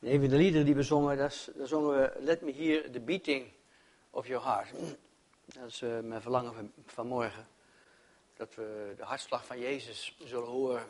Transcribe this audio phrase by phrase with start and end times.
[0.00, 3.46] Een van de liederen die we zongen, daar, zongen we Let me hear the beating
[4.10, 4.68] of your heart.
[5.46, 7.46] Dat is uh, mijn verlangen van, vanmorgen.
[8.36, 10.86] Dat we de hartslag van Jezus zullen horen.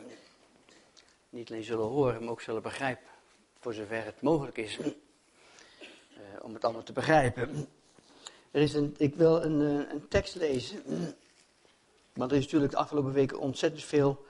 [1.29, 3.07] Niet alleen zullen horen, maar ook zullen begrijpen.
[3.59, 4.79] Voor zover het mogelijk is.
[4.79, 4.93] Uh,
[6.41, 7.67] om het allemaal te begrijpen.
[8.51, 10.83] Er is een, ik wil een, eh, een tekst lezen.
[12.13, 14.25] Want er is natuurlijk de afgelopen weken ontzettend veel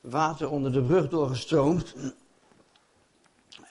[0.00, 1.94] water onder de brug doorgestroomd.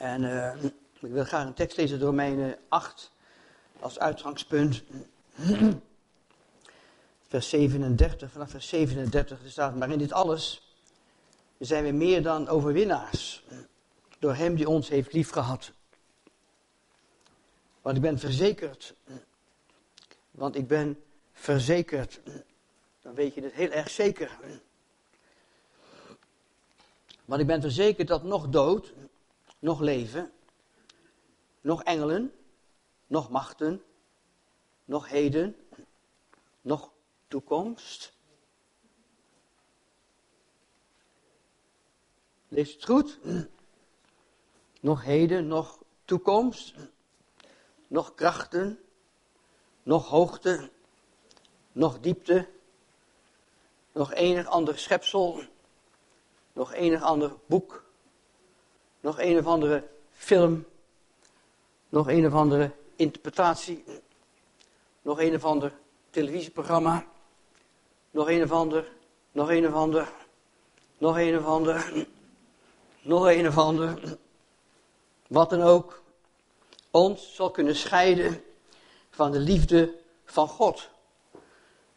[0.04, 0.63] En uh,
[0.99, 3.11] ik wil graag een tekst lezen, Romeinen 8,
[3.80, 4.84] als uitgangspunt.
[7.27, 10.75] vers 37, vanaf vers 37 er staat, maar in dit alles
[11.59, 13.44] zijn we meer dan overwinnaars.
[14.20, 15.71] Door hem die ons heeft liefgehad.
[17.81, 18.95] Want ik ben verzekerd.
[20.31, 22.20] Want ik ben verzekerd.
[23.02, 24.38] Dan weet je het heel erg zeker.
[27.25, 28.94] Want ik ben verzekerd dat nog dood,
[29.63, 30.31] nog leven,
[31.62, 32.34] nog engelen,
[33.08, 33.84] nog machten,
[34.86, 35.56] nog heden,
[36.61, 36.92] nog
[37.28, 38.14] toekomst.
[42.47, 43.19] Lees het goed?
[44.80, 46.75] Nog heden, nog toekomst,
[47.88, 48.80] nog krachten,
[49.84, 50.72] nog hoogte,
[51.72, 52.50] nog diepte,
[53.91, 55.44] nog enig ander schepsel,
[56.53, 57.83] nog enig ander boek,
[59.04, 60.66] nog een of andere film,
[61.90, 63.84] nog een of andere interpretatie,
[65.02, 65.73] nog een of ander
[66.09, 67.06] televisieprogramma,
[68.12, 68.92] nog een of ander,
[69.31, 70.12] nog een of ander,
[70.98, 72.08] nog een of ander,
[73.02, 74.18] nog een of ander,
[75.28, 76.02] wat dan ook,
[76.92, 78.44] ons zal kunnen scheiden
[79.09, 80.90] van de liefde van God,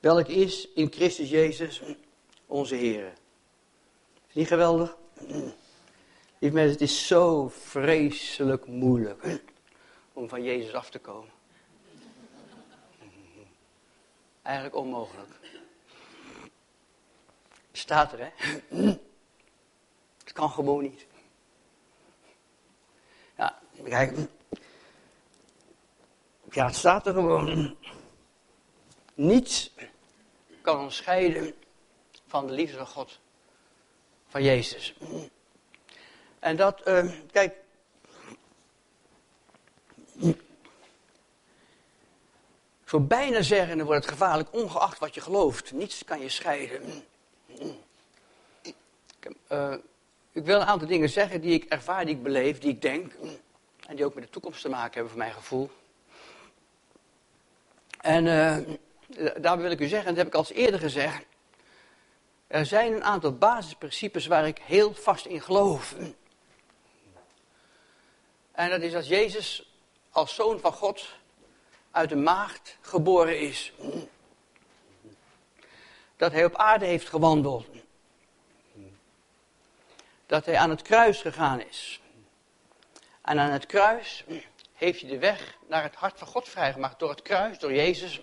[0.00, 1.82] welk is in Christus Jezus
[2.46, 3.12] onze Heer.
[4.28, 4.96] Is niet geweldig?
[6.38, 9.40] Lieve mensen, het is zo vreselijk moeilijk
[10.12, 11.30] om van Jezus af te komen.
[14.42, 15.28] Eigenlijk onmogelijk.
[17.72, 18.30] Staat er, hè?
[20.18, 21.06] Het kan gewoon niet.
[23.36, 24.18] Ja, kijk.
[26.50, 27.76] Ja, het staat er gewoon.
[29.14, 29.74] Niets
[30.60, 31.54] kan ons scheiden
[32.26, 33.20] van de liefde van God.
[34.26, 34.96] Van Jezus.
[36.46, 37.54] En dat, uh, kijk.
[40.20, 40.36] Ik
[42.84, 45.72] zou bijna zeggen, dan wordt het gevaarlijk, ongeacht wat je gelooft.
[45.72, 47.04] Niets kan je scheiden.
[49.48, 49.74] Uh,
[50.32, 53.12] ik wil een aantal dingen zeggen die ik ervaar, die ik beleef, die ik denk.
[53.86, 55.70] En die ook met de toekomst te maken hebben, voor mijn gevoel.
[58.00, 58.56] En uh,
[59.40, 61.24] daar wil ik u zeggen, en dat heb ik al eerder gezegd.
[62.46, 65.94] Er zijn een aantal basisprincipes waar ik heel vast in geloof.
[68.56, 69.62] En dat is als Jezus
[70.10, 71.08] als zoon van God
[71.90, 73.72] uit de maagd geboren is.
[76.16, 77.66] Dat hij op aarde heeft gewandeld.
[80.26, 82.00] Dat hij aan het kruis gegaan is.
[83.22, 84.24] En aan het kruis
[84.72, 86.98] heeft hij de weg naar het hart van God vrijgemaakt.
[86.98, 88.20] Door het kruis, door Jezus,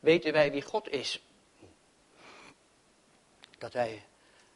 [0.00, 1.22] weten wij wie God is.
[3.58, 4.04] Dat hij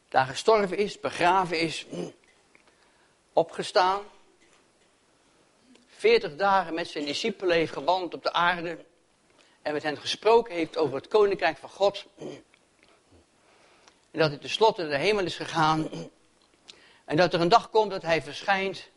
[0.09, 1.87] daar gestorven is, begraven is,
[3.33, 4.03] opgestaan
[5.97, 8.85] 40 dagen met zijn discipelen heeft gewandeld op de aarde.
[9.63, 12.07] En met hen gesproken heeft over het koninkrijk van God.
[14.11, 15.89] En dat hij tenslotte naar de hemel is gegaan.
[17.05, 18.91] En dat er een dag komt dat hij verschijnt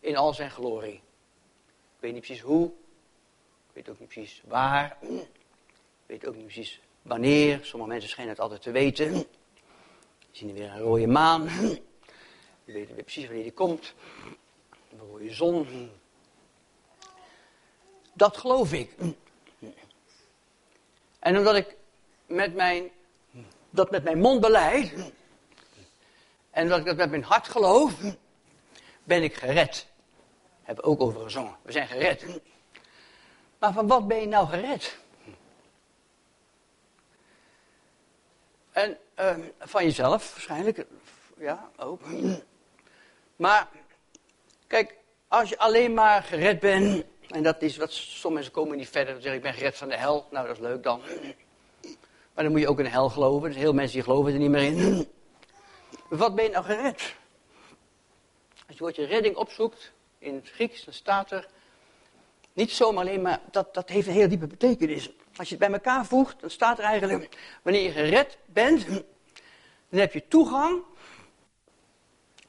[0.00, 0.94] in al zijn glorie.
[0.94, 2.66] Ik weet niet precies hoe.
[2.66, 4.96] Ik weet ook niet precies waar.
[5.00, 5.28] Ik
[6.06, 7.58] weet ook niet precies wanneer.
[7.62, 9.12] Sommige mensen schijnen het altijd te weten.
[9.12, 9.26] We
[10.32, 11.44] zien weer een rode maan.
[12.64, 13.94] We weten weer precies wanneer die komt.
[14.92, 15.90] Een rode zon.
[18.16, 18.94] Dat geloof ik.
[21.18, 21.76] En omdat ik
[22.26, 22.90] met mijn,
[23.70, 25.12] dat met mijn mond beleid,
[26.50, 27.92] en omdat ik dat met mijn hart geloof,
[29.04, 29.86] ben ik gered.
[30.64, 31.56] We ook over gezongen.
[31.62, 32.40] We zijn gered.
[33.58, 34.98] Maar van wat ben je nou gered?
[38.72, 40.86] En uh, van jezelf waarschijnlijk.
[41.38, 42.00] Ja, ook.
[43.36, 43.68] Maar,
[44.66, 44.94] kijk,
[45.28, 49.12] als je alleen maar gered bent en dat is wat sommige mensen komen niet verder.
[49.12, 50.26] Dan zeggen ik ben gered van de hel.
[50.30, 51.00] Nou, dat is leuk dan.
[52.34, 53.48] Maar dan moet je ook in de hel geloven.
[53.48, 55.08] Dus heel mensen die geloven er niet meer in.
[56.08, 57.14] Wat ben je nou gered?
[58.66, 61.48] Als je woordje redding opzoekt in het Grieks, dan staat er
[62.52, 65.10] niet zomaar alleen maar, dat, dat heeft een heel diepe betekenis.
[65.36, 68.86] Als je het bij elkaar voegt, dan staat er eigenlijk, wanneer je gered bent,
[69.88, 70.82] dan heb je toegang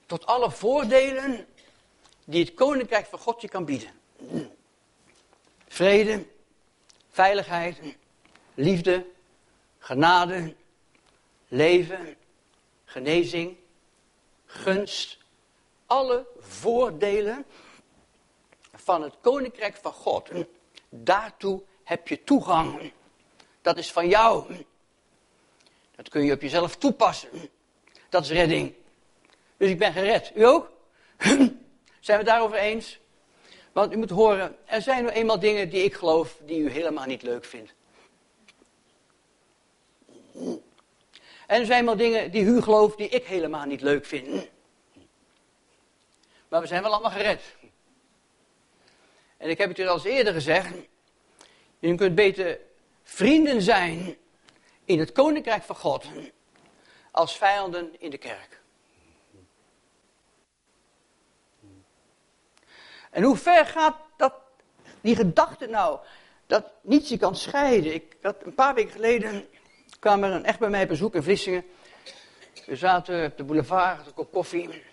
[0.05, 1.45] tot alle voordelen
[2.25, 3.89] die het koninkrijk van God je kan bieden.
[5.77, 6.25] Vrede,
[7.09, 7.77] veiligheid,
[8.53, 9.05] liefde,
[9.79, 10.55] genade,
[11.47, 12.17] leven,
[12.85, 13.57] genezing,
[14.45, 15.17] gunst.
[15.85, 17.45] Alle voordelen
[18.73, 20.29] van het koninkrijk van God.
[20.89, 22.91] Daartoe heb je toegang.
[23.61, 24.65] Dat is van jou.
[25.95, 27.49] Dat kun je op jezelf toepassen.
[28.09, 28.73] Dat is redding.
[29.57, 30.31] Dus ik ben gered.
[30.35, 30.71] U ook?
[31.19, 31.55] Zijn
[32.01, 32.99] we het daarover eens?
[33.77, 37.05] Want u moet horen, er zijn nu eenmaal dingen die ik geloof die u helemaal
[37.05, 37.73] niet leuk vindt.
[41.47, 44.47] En er zijn wel dingen die u gelooft die ik helemaal niet leuk vind.
[46.47, 47.41] Maar we zijn wel allemaal gered.
[49.37, 50.73] En ik heb het u al eens eerder gezegd.
[51.79, 52.59] Je kunt beter
[53.03, 54.17] vrienden zijn
[54.85, 56.05] in het koninkrijk van God
[57.11, 58.56] als vijanden in de kerk.
[63.09, 64.33] En hoe ver gaat dat,
[65.01, 65.99] die gedachte nou,
[66.47, 67.93] dat niets je kan scheiden?
[67.93, 69.47] Ik had een paar weken geleden,
[69.99, 71.65] kwam er een echt bij mij bezoek in Vlissingen.
[72.65, 74.83] We zaten op de boulevard, een kop koffie.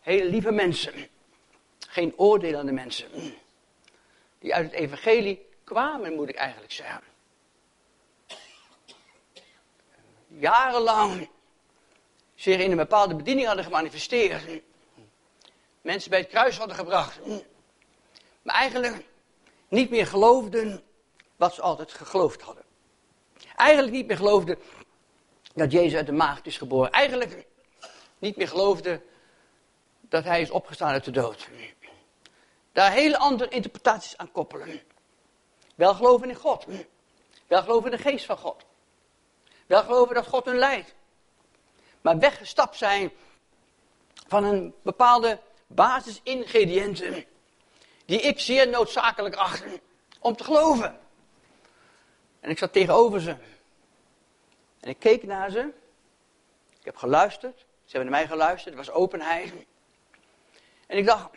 [0.00, 0.92] Hele lieve mensen.
[1.88, 3.08] Geen oordeel aan de mensen.
[4.38, 7.02] Die uit het evangelie kwamen, moet ik eigenlijk zeggen.
[10.28, 11.28] Jarenlang
[12.34, 14.42] zich in een bepaalde bediening hadden gemanifesteerd.
[15.82, 17.18] Mensen bij het kruis hadden gebracht.
[18.42, 19.04] Maar eigenlijk
[19.68, 20.82] niet meer geloofden
[21.36, 22.64] wat ze altijd geloofd hadden.
[23.56, 24.58] Eigenlijk niet meer geloofden
[25.54, 26.90] dat Jezus uit de maagd is geboren.
[26.90, 27.46] Eigenlijk
[28.18, 29.02] niet meer geloofden
[30.00, 31.48] dat hij is opgestaan uit de dood.
[32.72, 34.80] Daar hele andere interpretaties aan koppelen.
[35.74, 36.66] Wel geloven in God.
[37.46, 38.64] Wel geloven in de geest van God.
[39.66, 40.94] Wel geloven dat God hun leidt.
[42.00, 43.12] Maar weggestapt zijn
[44.26, 45.40] van een bepaalde
[45.74, 47.24] basisingrediënten
[48.04, 49.64] die ik zeer noodzakelijk acht
[50.20, 50.98] om te geloven.
[52.40, 53.36] En ik zat tegenover ze.
[54.80, 55.70] En ik keek naar ze.
[56.78, 57.58] Ik heb geluisterd.
[57.58, 58.74] Ze hebben naar mij geluisterd.
[58.74, 59.52] Er was openheid.
[60.86, 61.30] En ik dacht,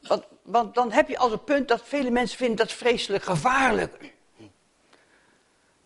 [0.00, 4.12] want, want dan heb je als een punt dat vele mensen vinden dat vreselijk gevaarlijk.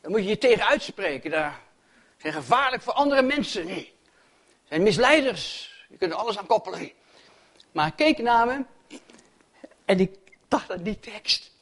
[0.00, 1.30] Dan moet je je tegen uitspreken.
[1.30, 1.60] Daar
[2.16, 3.86] zijn gevaarlijk voor andere mensen.
[4.68, 5.71] Zijn misleiders.
[5.92, 6.92] Je kunt er alles aan koppelen.
[7.72, 8.64] Maar ik keek naar me
[9.84, 10.18] en ik
[10.48, 11.52] dacht aan die tekst.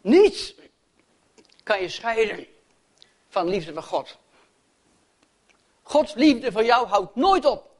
[0.00, 0.54] Niets
[1.62, 2.46] kan je scheiden
[3.28, 4.18] van liefde van God.
[5.82, 7.70] Gods liefde voor jou houdt nooit op.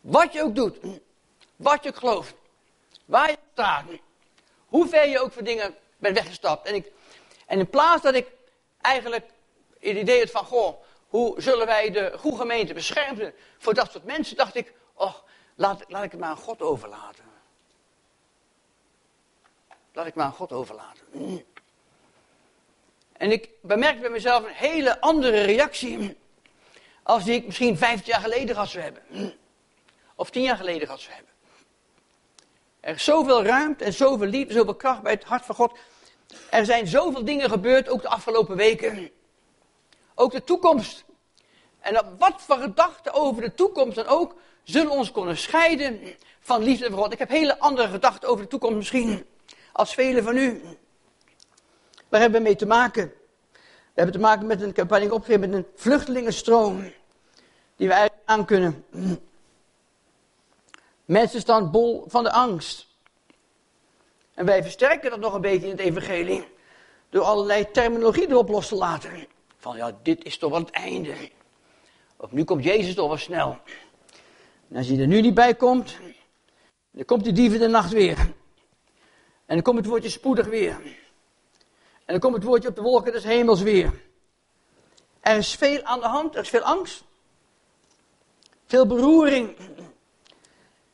[0.00, 0.76] Wat je ook doet,
[1.56, 2.34] wat je ook gelooft,
[3.04, 3.84] waar je staat,
[4.66, 6.66] hoe ver je ook voor dingen bent weggestapt.
[6.66, 6.92] En, ik,
[7.46, 8.26] en in plaats dat ik
[8.80, 9.26] eigenlijk
[9.80, 10.82] het idee had van, goh,
[11.14, 15.14] hoe zullen wij de goede gemeente beschermen voor dat soort mensen, dacht ik, oh,
[15.54, 17.24] laat, laat ik het maar aan God overlaten.
[19.92, 21.06] Laat ik maar aan God overlaten.
[23.12, 26.18] En ik bemerkte bij mezelf een hele andere reactie
[27.02, 29.02] als die ik misschien vijftien jaar geleden had zou hebben.
[30.14, 31.32] Of tien jaar geleden had zou hebben.
[32.80, 35.78] Er is zoveel ruimte en zoveel liefde, zoveel kracht bij het hart van God.
[36.50, 39.10] Er zijn zoveel dingen gebeurd, ook de afgelopen weken.
[40.14, 41.04] Ook de toekomst.
[41.80, 46.00] En wat voor gedachten over de toekomst dan ook, zullen ons kunnen scheiden
[46.40, 47.12] van liefde voor God.
[47.12, 49.26] Ik heb hele andere gedachten over de toekomst misschien,
[49.72, 50.62] als velen van u.
[52.08, 53.12] Waar hebben we mee te maken?
[53.52, 56.92] We hebben te maken met een campagne opgegeven met een vluchtelingenstroom.
[57.76, 58.84] Die we aan kunnen.
[61.04, 62.86] Mensen staan bol van de angst.
[64.34, 66.48] En wij versterken dat nog een beetje in het evangelie.
[67.10, 69.26] Door allerlei terminologie erop los te laten.
[69.64, 71.14] Van ja, dit is toch wel het einde.
[72.16, 73.58] Of nu komt Jezus toch wel snel.
[74.68, 75.96] En als hij er nu niet bij komt,
[76.90, 78.18] dan komt die dieven de nacht weer.
[79.46, 80.76] En dan komt het woordje spoedig weer.
[82.04, 83.92] En dan komt het woordje op de wolken des hemels weer.
[85.20, 87.04] Er is veel aan de hand, er is veel angst.
[88.66, 89.56] Veel beroering.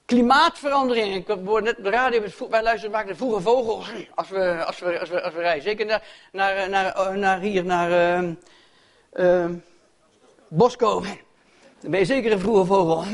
[0.04, 1.14] Klimaatverandering.
[1.14, 4.78] Ik hoorde net op de radio, wij luisteren vaak de vroege vogels als we, als
[4.78, 5.62] we, als we, als we rijden.
[5.62, 8.36] Zeker naar, naar, naar, naar hier, naar
[9.12, 9.50] uh,
[10.48, 11.00] Bosco.
[11.80, 13.04] Dan ben je zeker een vroege vogel.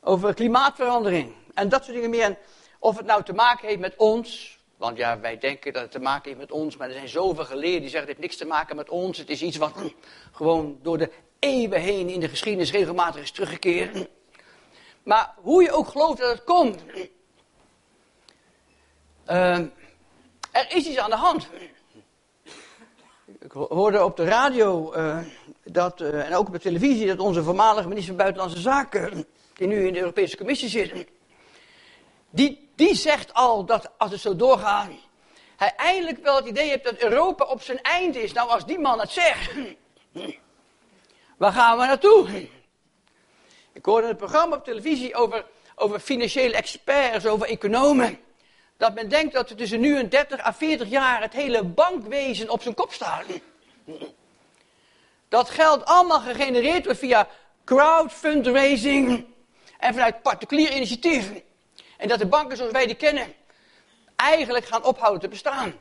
[0.00, 1.32] Over klimaatverandering.
[1.54, 2.24] En dat soort dingen meer.
[2.24, 2.38] En
[2.78, 4.58] of het nou te maken heeft met ons.
[4.76, 6.76] Want ja, wij denken dat het te maken heeft met ons.
[6.76, 9.18] Maar er zijn zoveel geleerden die zeggen het heeft niks te maken met ons.
[9.18, 9.72] Het is iets wat
[10.32, 14.08] gewoon door de eeuwen heen in de geschiedenis regelmatig is teruggekeerd.
[15.02, 16.82] Maar hoe je ook gelooft dat het komt.
[19.26, 19.58] Uh,
[20.50, 21.48] er is iets aan de hand.
[23.40, 25.18] Ik hoorde op de radio uh,
[25.64, 29.66] dat, eh, en ook op de televisie, dat onze voormalige minister van Buitenlandse Zaken, die
[29.66, 31.06] nu in de Europese Commissie zit,
[32.30, 34.90] die, die zegt al dat als het zo doorgaat,
[35.56, 38.32] hij eindelijk wel het idee heeft dat Europa op zijn eind is.
[38.32, 39.52] Nou, als die man het zegt,
[41.38, 42.48] waar gaan we naartoe?
[43.72, 48.18] Ik hoorde een programma op televisie over, over financiële experts, over economen.
[48.80, 52.50] Dat men denkt dat er tussen nu en 30 à 40 jaar het hele bankwezen
[52.50, 53.24] op zijn kop staat.
[55.28, 57.28] Dat geld allemaal gegenereerd wordt via
[57.64, 59.26] crowdfundraising
[59.78, 61.32] en vanuit particulier initiatief.
[61.96, 63.34] En dat de banken zoals wij die kennen
[64.16, 65.74] eigenlijk gaan ophouden te bestaan.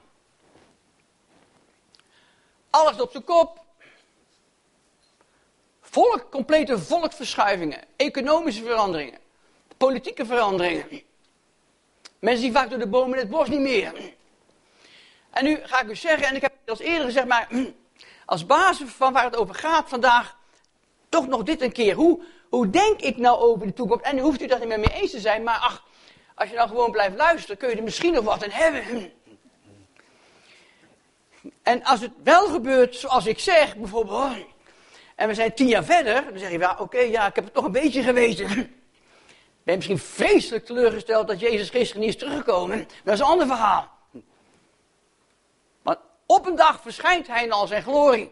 [2.69, 3.63] Alles op zijn kop.
[5.81, 9.19] Volk, complete volksverschuivingen, economische veranderingen,
[9.77, 11.07] politieke veranderingen.
[12.19, 13.93] Mensen zien vaak door de bomen het bos niet meer.
[15.29, 17.47] En nu ga ik u zeggen, en ik heb het al eerder gezegd, maar
[18.25, 20.37] als basis van waar het over gaat vandaag,
[21.09, 21.95] toch nog dit een keer.
[21.95, 24.05] Hoe, hoe denk ik nou over de toekomst?
[24.05, 25.83] En nu hoeft u dat niet meer mee eens te zijn, maar ach,
[26.35, 29.11] als je nou gewoon blijft luisteren, kun je er misschien nog wat aan hebben.
[31.63, 34.35] En als het wel gebeurt zoals ik zeg, bijvoorbeeld,
[35.15, 37.53] en we zijn tien jaar verder, dan zeg je, ja, oké, ja, ik heb het
[37.53, 38.73] toch een beetje geweten.
[39.69, 42.87] Ben je misschien vreselijk teleurgesteld dat Jezus gisteren niet is teruggekomen?
[43.03, 43.89] Dat is een ander verhaal.
[45.81, 48.31] Want op een dag verschijnt hij in al zijn glorie.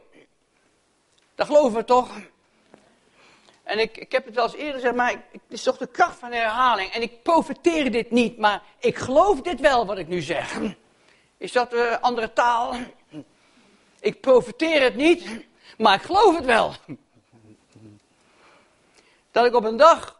[1.36, 2.10] Dat geloven we toch?
[3.64, 6.20] En ik, ik heb het wel eens eerder gezegd, maar het is toch de kracht
[6.20, 6.92] van de herhaling.
[6.92, 10.60] En ik profiteer dit niet, maar ik geloof dit wel wat ik nu zeg.
[11.38, 12.76] Is dat een andere taal?
[14.00, 15.46] Ik profiteer het niet,
[15.78, 16.74] maar ik geloof het wel.
[19.32, 20.17] Dat ik op een dag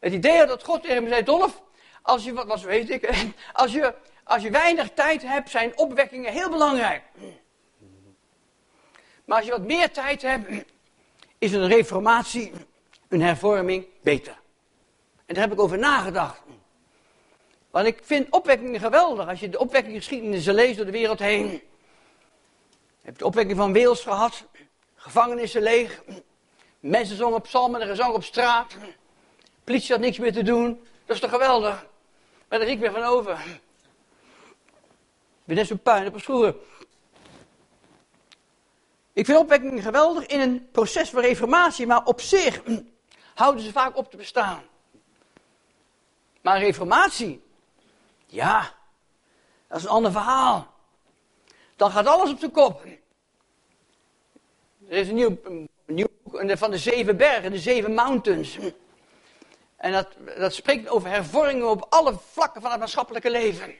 [0.00, 1.62] het idee dat God tegen me zei, Dolf,
[2.02, 3.10] als je, wat was weet ik,
[3.52, 7.02] als je, als je weinig tijd hebt, zijn opwekkingen heel belangrijk.
[9.24, 10.64] Maar als je wat meer tijd hebt,
[11.38, 12.52] is een reformatie
[13.10, 14.38] een hervorming beter.
[15.26, 16.42] En daar heb ik over nagedacht.
[17.70, 19.28] Want ik vind opwekkingen geweldig.
[19.28, 21.46] Als je de opwekkingsgeschiedenissen leest door de wereld heen.
[21.46, 21.60] Je
[23.02, 24.44] hebt de opwekking van Wales gehad.
[24.94, 26.02] Gevangenissen leeg.
[26.80, 28.76] Mensen zongen psalmen en gezang op straat.
[29.64, 30.86] Politie had niks meer te doen.
[31.06, 31.86] Dat is toch geweldig?
[32.48, 33.40] Maar daar riek ik weer van over.
[35.40, 36.56] Ik ben net zo'n puin op een schoenen.
[39.12, 42.62] Ik vind opwekking geweldig in een proces van reformatie, maar op zich
[43.34, 44.62] houden ze vaak op te bestaan.
[46.40, 47.42] Maar reformatie,
[48.26, 48.74] ja,
[49.68, 50.74] dat is een ander verhaal.
[51.76, 52.84] Dan gaat alles op zijn kop.
[54.88, 58.58] Er is een nieuw, een nieuw boek van de zeven bergen, de zeven mountains.
[59.80, 60.08] En dat,
[60.38, 63.74] dat spreekt over hervormingen op alle vlakken van het maatschappelijke leven.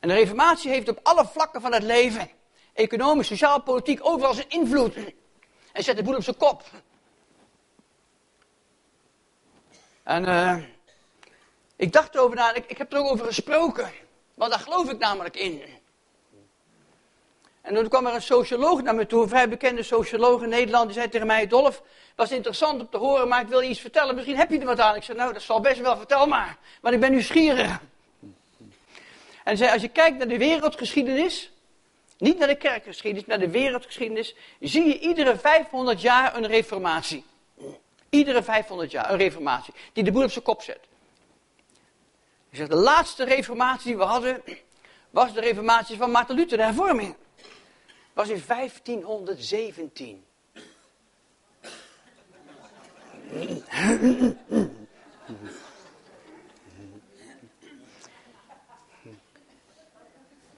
[0.00, 2.30] En de reformatie heeft op alle vlakken van het leven,
[2.72, 4.94] economisch, sociaal, politiek, overal zijn invloed.
[5.72, 6.64] En zet de boel op zijn kop.
[10.02, 10.56] En uh,
[11.76, 13.92] ik dacht erover na, ik, ik heb er ook over gesproken.
[14.34, 15.62] Want daar geloof ik namelijk in.
[17.68, 20.84] En toen kwam er een socioloog naar me toe, een vrij bekende socioloog in Nederland.
[20.84, 21.82] Die zei tegen mij, Dolf,
[22.16, 24.14] was interessant om te horen, maar ik wil je iets vertellen.
[24.14, 24.96] Misschien heb je er wat aan.
[24.96, 26.56] Ik zei, nou, dat zal best wel, vertel maar.
[26.80, 27.80] Want ik ben nieuwsgierig.
[29.44, 31.52] En zei, als je kijkt naar de wereldgeschiedenis,
[32.18, 37.24] niet naar de kerkgeschiedenis, naar de wereldgeschiedenis, zie je iedere 500 jaar een reformatie.
[38.10, 39.74] Iedere 500 jaar een reformatie.
[39.92, 40.80] Die de boel op zijn kop zet.
[42.48, 44.42] Hij zegt, de laatste reformatie die we hadden,
[45.10, 47.16] was de reformatie van Maarten Luther, de hervorming.
[48.18, 50.24] Was in 1517.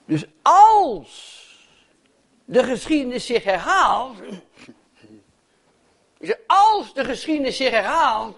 [0.05, 1.45] Dus als
[2.45, 4.17] de geschiedenis zich herhaalt,
[6.17, 8.37] dus als de geschiedenis zich herhaalt,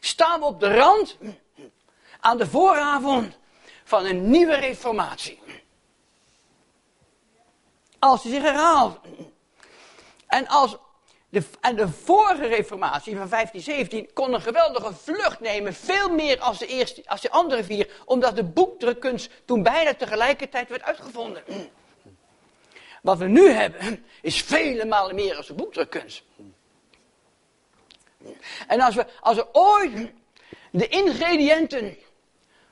[0.00, 1.18] staan we op de rand
[2.20, 3.38] aan de vooravond
[3.84, 5.40] van een nieuwe reformatie.
[8.02, 8.98] Als die zich herhaalt.
[10.26, 10.76] En als
[11.28, 16.58] de, en de vorige reformatie van 1517 kon een geweldige vlucht nemen, veel meer als
[16.58, 21.42] de, eerste, als de andere vier, omdat de boekdrukkunst toen bijna tegelijkertijd werd uitgevonden.
[23.02, 26.22] Wat we nu hebben, is vele malen meer als de boekdrukkunst.
[28.66, 30.12] En als, we, als er ooit
[30.70, 31.96] de ingrediënten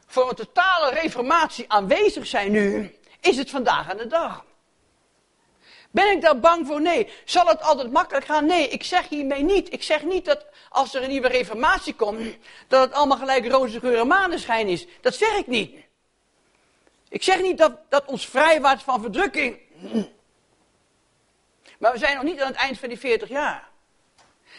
[0.07, 4.49] voor een totale reformatie aanwezig zijn nu, is het vandaag aan de dag.
[5.91, 6.81] Ben ik daar bang voor?
[6.81, 7.09] Nee.
[7.25, 8.47] Zal het altijd makkelijk gaan?
[8.47, 8.69] Nee.
[8.69, 9.73] Ik zeg hiermee niet.
[9.73, 12.37] Ik zeg niet dat als er een nieuwe reformatie komt,
[12.69, 14.87] dat het allemaal gelijk roze geur en maneschijn is.
[15.01, 15.77] Dat zeg ik niet.
[17.09, 19.59] Ik zeg niet dat, dat ons vrijwaart van verdrukking.
[21.79, 23.69] Maar we zijn nog niet aan het eind van die 40 jaar.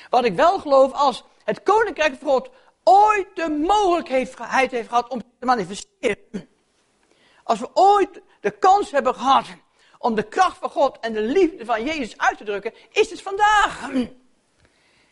[0.09, 2.49] Wat ik wel geloof, als het koninkrijk van God
[2.83, 6.49] ooit de mogelijkheid heeft gehad om te manifesteren.
[7.43, 9.45] Als we ooit de kans hebben gehad
[10.01, 13.21] om de kracht van God en de liefde van Jezus uit te drukken, is het
[13.21, 13.89] vandaag.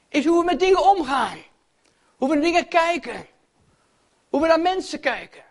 [0.09, 1.37] Is hoe we met dingen omgaan.
[2.15, 3.27] Hoe we naar dingen kijken.
[4.29, 5.43] Hoe we naar mensen kijken.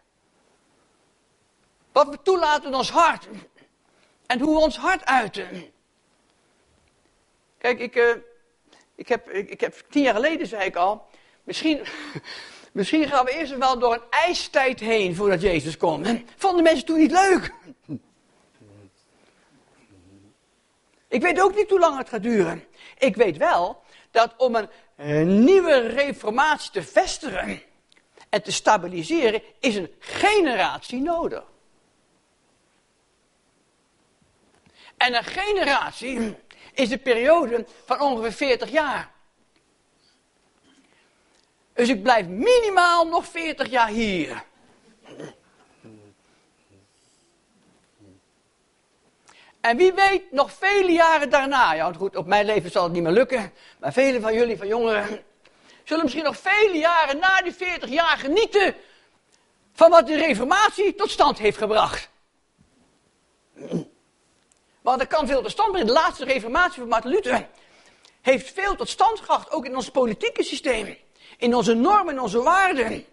[1.92, 3.28] Wat we toelaten in ons hart.
[4.26, 5.72] En hoe we ons hart uiten.
[7.58, 8.14] Kijk, ik, uh,
[8.94, 11.06] ik, heb, ik, ik, heb tien jaar geleden, zei ik al,
[11.44, 11.80] misschien,
[12.72, 16.08] misschien gaan we eerst wel door een ijstijd heen voordat Jezus komt.
[16.36, 17.52] Vonden mensen toen niet leuk?
[21.08, 22.64] Ik weet ook niet hoe lang het gaat duren.
[22.98, 27.62] Ik weet wel dat om een nieuwe reformatie te vestigen
[28.28, 31.44] en te stabiliseren, is een generatie nodig.
[34.96, 36.36] En een generatie
[36.72, 39.10] is de periode van ongeveer 40 jaar.
[41.72, 44.44] Dus ik blijf minimaal nog 40 jaar hier.
[49.68, 53.02] En wie weet, nog vele jaren daarna, ja goed, op mijn leven zal het niet
[53.02, 55.24] meer lukken, maar vele van jullie, van jongeren,
[55.84, 58.74] zullen misschien nog vele jaren na die 40 jaar genieten
[59.72, 62.08] van wat de reformatie tot stand heeft gebracht.
[64.80, 65.86] Want er kan veel tot stand brengen.
[65.86, 67.48] De laatste reformatie van Martin Luther
[68.20, 70.96] heeft veel tot stand gebracht, ook in ons politieke systeem,
[71.38, 73.04] in onze normen, in onze waarden.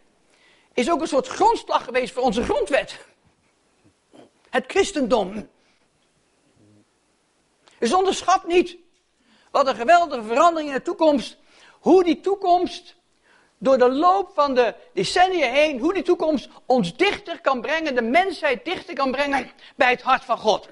[0.73, 2.97] Is ook een soort grondslag geweest voor onze grondwet.
[4.49, 5.53] Het christendom.
[7.85, 8.77] Dus onderschat niet
[9.51, 11.37] wat een geweldige verandering in de toekomst,
[11.71, 12.95] hoe die toekomst
[13.57, 18.01] door de loop van de decennia heen, hoe die toekomst ons dichter kan brengen, de
[18.01, 20.67] mensheid dichter kan brengen bij het hart van God.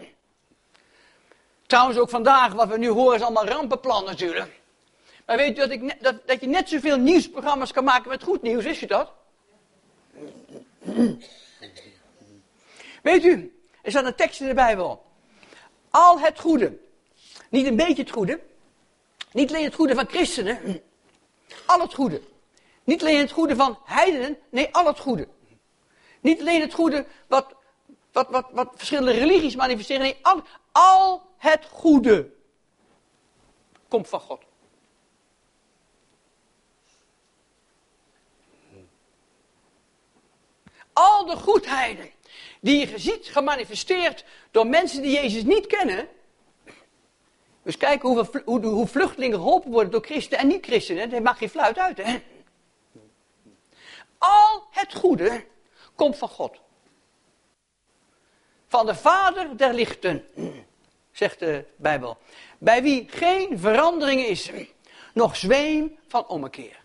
[1.66, 4.60] Trouwens ook vandaag, wat we nu horen, is allemaal rampenplan natuurlijk.
[5.26, 8.42] Maar weet u dat, ik dat, dat je net zoveel nieuwsprogramma's kan maken met goed
[8.42, 9.12] nieuws, wist je dat?
[13.02, 15.06] Weet u, er staat een tekst in de Bijbel.
[15.90, 16.82] Al het goede
[17.54, 18.40] niet een beetje het goede.
[19.32, 20.82] Niet alleen het goede van christenen.
[21.66, 22.22] Al het goede.
[22.84, 24.38] Niet alleen het goede van heidenen.
[24.50, 25.28] Nee, al het goede.
[26.22, 27.56] Niet alleen het goede wat,
[28.12, 30.02] wat, wat, wat verschillende religies manifesteren.
[30.02, 32.30] Nee, al, al het goede
[33.88, 34.42] komt van God.
[40.94, 42.10] Al de goedheden
[42.62, 46.08] die je ziet gemanifesteerd door mensen die Jezus niet kennen,
[47.64, 51.10] dus kijken hoe, hoe, hoe vluchtelingen geholpen worden door christenen en niet-christenen.
[51.10, 52.22] Dat maakt geen fluit uit, hè.
[54.18, 55.46] Al het goede
[55.96, 56.62] komt van God.
[58.68, 60.26] Van de Vader der lichten,
[61.12, 62.18] zegt de Bijbel.
[62.58, 64.52] Bij wie geen verandering is,
[65.14, 66.84] nog zweem van ommekeer.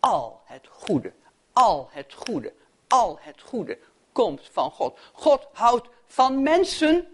[0.00, 1.12] Al het goede,
[1.52, 2.52] al het goede,
[2.88, 3.78] al het goede
[4.12, 4.98] komt van God.
[5.12, 7.08] God houdt van mensen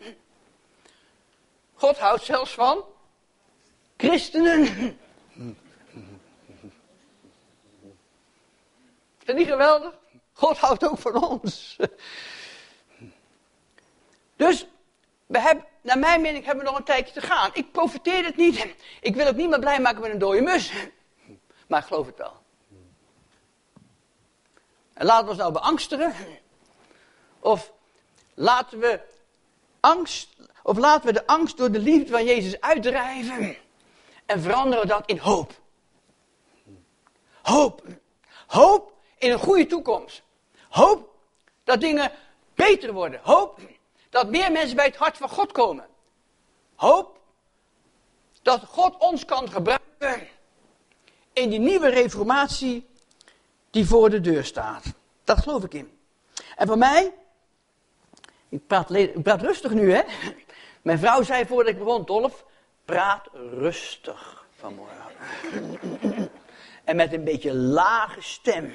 [1.79, 2.85] God houdt zelfs van
[3.97, 4.63] christenen.
[9.19, 9.95] Is dat niet geweldig?
[10.33, 11.77] God houdt ook van ons.
[14.37, 14.67] Dus,
[15.27, 17.51] we hebben, naar mijn mening hebben we nog een tijdje te gaan.
[17.53, 18.75] Ik profiteer het niet.
[19.01, 20.73] Ik wil ook niet meer blij maken met een dode mus.
[21.67, 22.43] Maar ik geloof het wel.
[24.93, 26.15] En laten we ons nou beangstigen.
[27.39, 27.73] Of
[28.35, 29.01] laten we
[29.81, 30.38] angst
[30.69, 33.57] of laten we de angst door de liefde van Jezus uitdrijven
[34.27, 35.53] en veranderen dat in hoop.
[37.43, 37.83] Hoop.
[38.47, 40.23] Hoop in een goede toekomst.
[40.69, 41.15] Hoop
[41.65, 42.13] dat dingen
[42.55, 43.21] beter worden.
[43.23, 43.61] Hoop
[44.11, 45.87] dat meer mensen bij het hart van God komen.
[46.75, 47.19] Hoop
[48.43, 50.29] dat God ons kan gebruiken
[51.33, 52.89] in die nieuwe reformatie
[53.71, 54.85] die voor de deur staat.
[55.25, 55.99] Dat geloof ik in.
[56.57, 57.15] En voor mij,
[58.49, 60.03] ik praat, ik praat rustig nu hè,
[60.83, 62.45] mijn vrouw zei voordat ik begon, Dolf,
[62.85, 65.13] praat rustig vanmorgen.
[66.85, 68.73] en met een beetje lage stem.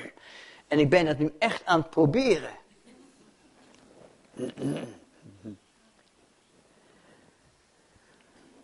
[0.67, 2.57] En ik ben het nu echt aan het proberen.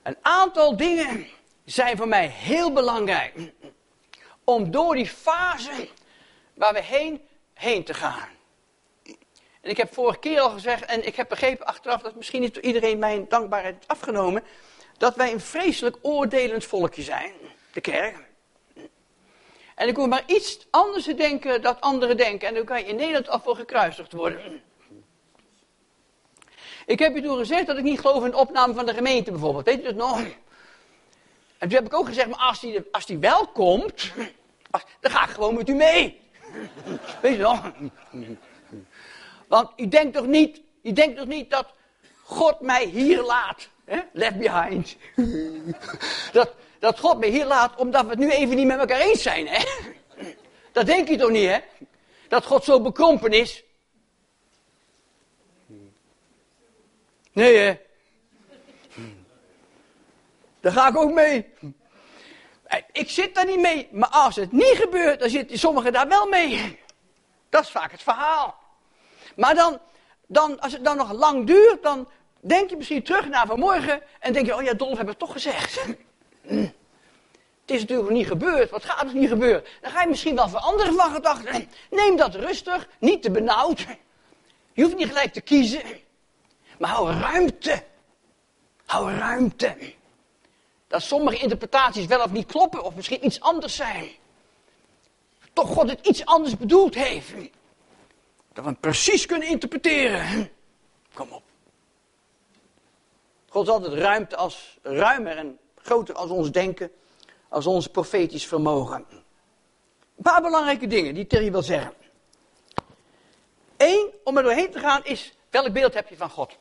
[0.04, 1.28] Een aantal dingen
[1.66, 3.54] zijn voor mij heel belangrijk.
[4.44, 5.90] Om door die fase
[6.54, 7.22] waar we heen,
[7.54, 8.39] heen te gaan.
[9.70, 12.56] En ik heb vorige keer al gezegd, en ik heb begrepen achteraf dat misschien niet
[12.56, 14.44] iedereen mijn dankbaarheid heeft afgenomen,
[14.98, 17.32] dat wij een vreselijk oordelend volkje zijn,
[17.74, 18.16] de kerk.
[19.76, 22.86] En ik hoef maar iets anders te denken dat anderen denken, en dan kan je
[22.86, 24.62] in Nederland al voor gekruisigd worden.
[26.86, 29.32] Ik heb je toen gezegd dat ik niet geloof in de opname van de gemeente
[29.32, 30.20] bijvoorbeeld, weet je dat nog?
[31.58, 34.12] En toen heb ik ook gezegd, maar als die, als die wel komt,
[35.00, 36.20] dan ga ik gewoon met u mee.
[37.22, 37.62] Weet je wel?
[39.50, 41.66] Want u denkt toch niet, u denkt toch niet dat
[42.24, 43.70] God mij hier laat?
[43.86, 44.00] Hè?
[44.14, 44.96] Left behind.
[46.38, 49.22] dat, dat God mij hier laat omdat we het nu even niet met elkaar eens
[49.22, 49.48] zijn.
[49.48, 49.64] Hè?
[50.72, 51.58] Dat denk je toch niet, hè?
[52.28, 53.64] Dat God zo bekrompen is.
[57.32, 57.78] Nee, hè?
[60.60, 61.54] Daar ga ik ook mee.
[62.92, 66.28] Ik zit daar niet mee, maar als het niet gebeurt, dan zitten sommigen daar wel
[66.28, 66.80] mee.
[67.50, 68.59] Dat is vaak het verhaal.
[69.40, 69.80] Maar dan,
[70.28, 72.08] dan, als het dan nog lang duurt, dan
[72.40, 75.32] denk je misschien terug naar vanmorgen en denk je, oh ja, Dolf heb het toch
[75.32, 75.80] gezegd.
[77.62, 78.70] Het is natuurlijk niet gebeurd.
[78.70, 79.64] Wat gaat er niet gebeuren?
[79.82, 81.70] Dan ga je misschien wel veranderen van gedachten.
[81.90, 83.86] Neem dat rustig, niet te benauwd.
[84.74, 85.82] Je hoeft niet gelijk te kiezen.
[86.80, 87.84] Maar hou ruimte.
[88.86, 89.94] Hou ruimte.
[90.88, 94.10] Dat sommige interpretaties wel of niet kloppen, of misschien iets anders zijn.
[95.54, 97.34] Toch God het iets anders bedoeld heeft.
[98.54, 100.50] Dat we hem precies kunnen interpreteren.
[101.14, 101.44] Kom op.
[103.50, 106.92] God is altijd ruimte als, ruimer en groter als ons denken,
[107.48, 109.06] als ons profetisch vermogen.
[109.10, 111.94] Een paar belangrijke dingen die Terry wil zeggen.
[113.78, 116.58] Eén, om er doorheen te gaan, is welk beeld heb je van God?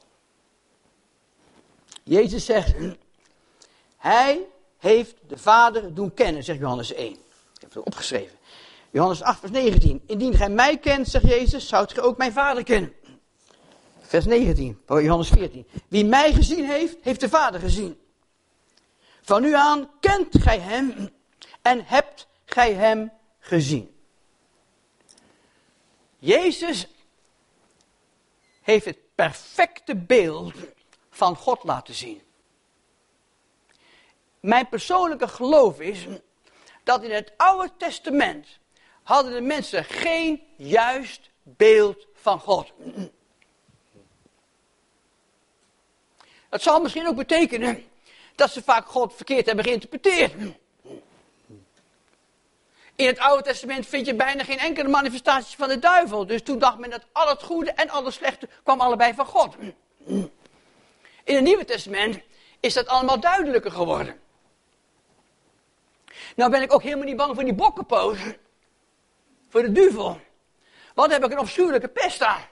[2.02, 2.74] Jezus zegt,
[3.96, 4.46] hij
[4.78, 7.12] heeft de Vader doen kennen, zegt Johannes 1.
[7.12, 7.20] Ik
[7.60, 8.37] heb het opgeschreven.
[8.90, 10.02] Johannes 8, vers 19.
[10.06, 12.92] Indien gij mij kent, zegt Jezus, zoudt gij ook mijn Vader kennen.
[14.00, 15.66] Vers 19, Johannes 14.
[15.88, 18.00] Wie mij gezien heeft, heeft de Vader gezien.
[19.22, 21.10] Van nu aan kent gij hem
[21.62, 23.96] en hebt gij hem gezien.
[26.18, 26.86] Jezus
[28.60, 30.54] heeft het perfecte beeld
[31.10, 32.22] van God laten zien.
[34.40, 36.06] Mijn persoonlijke geloof is
[36.84, 38.58] dat in het Oude Testament
[39.08, 42.72] hadden de mensen geen juist beeld van God.
[46.48, 47.84] Dat zal misschien ook betekenen
[48.34, 50.32] dat ze vaak God verkeerd hebben geïnterpreteerd.
[52.94, 56.26] In het Oude Testament vind je bijna geen enkele manifestatie van de duivel.
[56.26, 59.26] Dus toen dacht men dat al het goede en al het slechte kwam allebei van
[59.26, 59.54] God.
[61.24, 62.20] In het Nieuwe Testament
[62.60, 64.20] is dat allemaal duidelijker geworden.
[66.36, 68.18] Nou ben ik ook helemaal niet bang voor die bokkenpoot.
[69.48, 70.20] Voor de duivel.
[70.94, 72.42] Dan heb ik een afschuwelijke pest aan.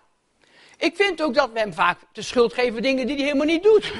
[0.77, 3.63] Ik vind ook dat we hem vaak de schuld geven dingen die hij helemaal niet
[3.63, 3.93] doet.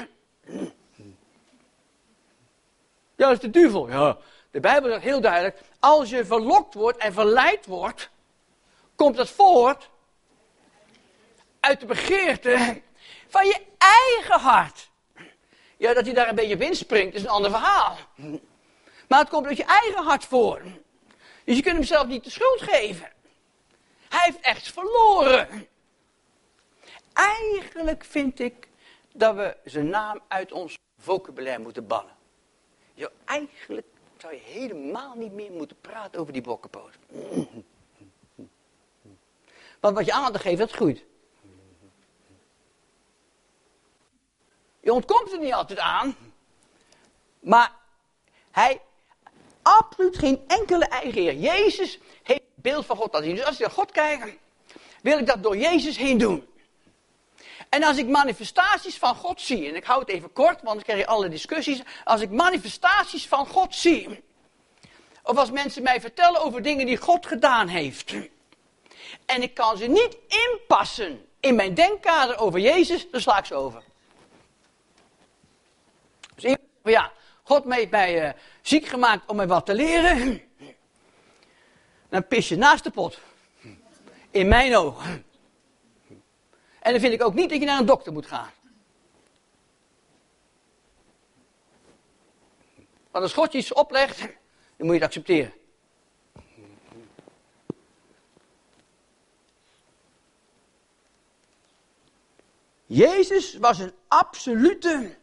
[3.15, 3.89] Ja, dat is de duivel.
[3.89, 4.17] Ja,
[4.51, 8.09] de Bijbel zegt heel duidelijk, als je verlokt wordt en verleid wordt,
[8.95, 9.89] komt dat voort
[11.59, 12.81] uit de begeerte
[13.27, 14.89] van je eigen hart.
[15.77, 17.97] Ja, dat hij daar een beetje op inspringt, is een ander verhaal.
[19.07, 20.61] Maar het komt uit je eigen hart voor.
[21.47, 23.11] Dus je kunt hem zelf niet de schuld geven.
[24.09, 25.67] Hij heeft echt verloren.
[27.13, 28.67] Eigenlijk vind ik
[29.13, 32.15] dat we zijn naam uit ons vocabulaire moeten bannen.
[32.93, 33.85] Jo, eigenlijk
[34.17, 36.93] zou je helemaal niet meer moeten praten over die bokkenpoot.
[39.79, 41.03] Want wat je aandacht geeft, dat groeit.
[44.79, 46.15] Je ontkomt er niet altijd aan.
[47.39, 47.75] Maar
[48.51, 48.81] hij
[49.67, 51.35] absoluut geen enkele eigen eer.
[51.35, 53.35] Jezus heeft het beeld van God laten zien.
[53.35, 54.37] Dus als je naar God kijkt,
[55.01, 56.47] wil ik dat door Jezus heen doen.
[57.69, 60.81] En als ik manifestaties van God zie, en ik hou het even kort, want dan
[60.83, 61.81] krijg je alle discussies.
[62.03, 64.23] Als ik manifestaties van God zie,
[65.23, 68.13] of als mensen mij vertellen over dingen die God gedaan heeft,
[69.25, 73.55] en ik kan ze niet inpassen in mijn denkkader over Jezus, dan sla ik ze
[73.55, 73.83] over.
[76.35, 77.11] Dus ja,
[77.47, 80.41] God heeft mij uh, ziek gemaakt om mij wat te leren.
[82.09, 83.19] Dan pis je naast de pot.
[84.31, 85.25] In mijn ogen.
[86.79, 88.51] En dan vind ik ook niet dat je naar een dokter moet gaan.
[93.11, 94.29] Want als God je iets oplegt, dan
[94.77, 95.53] moet je het accepteren.
[102.85, 105.17] Jezus was een absolute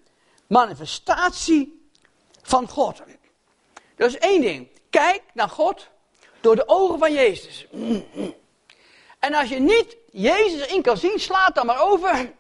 [0.47, 1.84] manifestatie
[2.45, 3.03] van God.
[3.97, 4.69] Dat is één ding.
[4.91, 5.89] Kijk naar God
[6.41, 7.67] door de ogen van Jezus.
[9.19, 12.33] En als je niet Jezus erin kan zien, slaat dan maar over.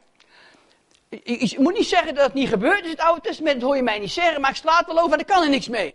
[1.08, 3.76] Je, moet niet zeggen dat het niet gebeurd is in het Oude Testament, dat hoor
[3.76, 5.68] je mij niet zeggen, maar ik sla het wel over en daar kan er niks
[5.68, 5.94] mee.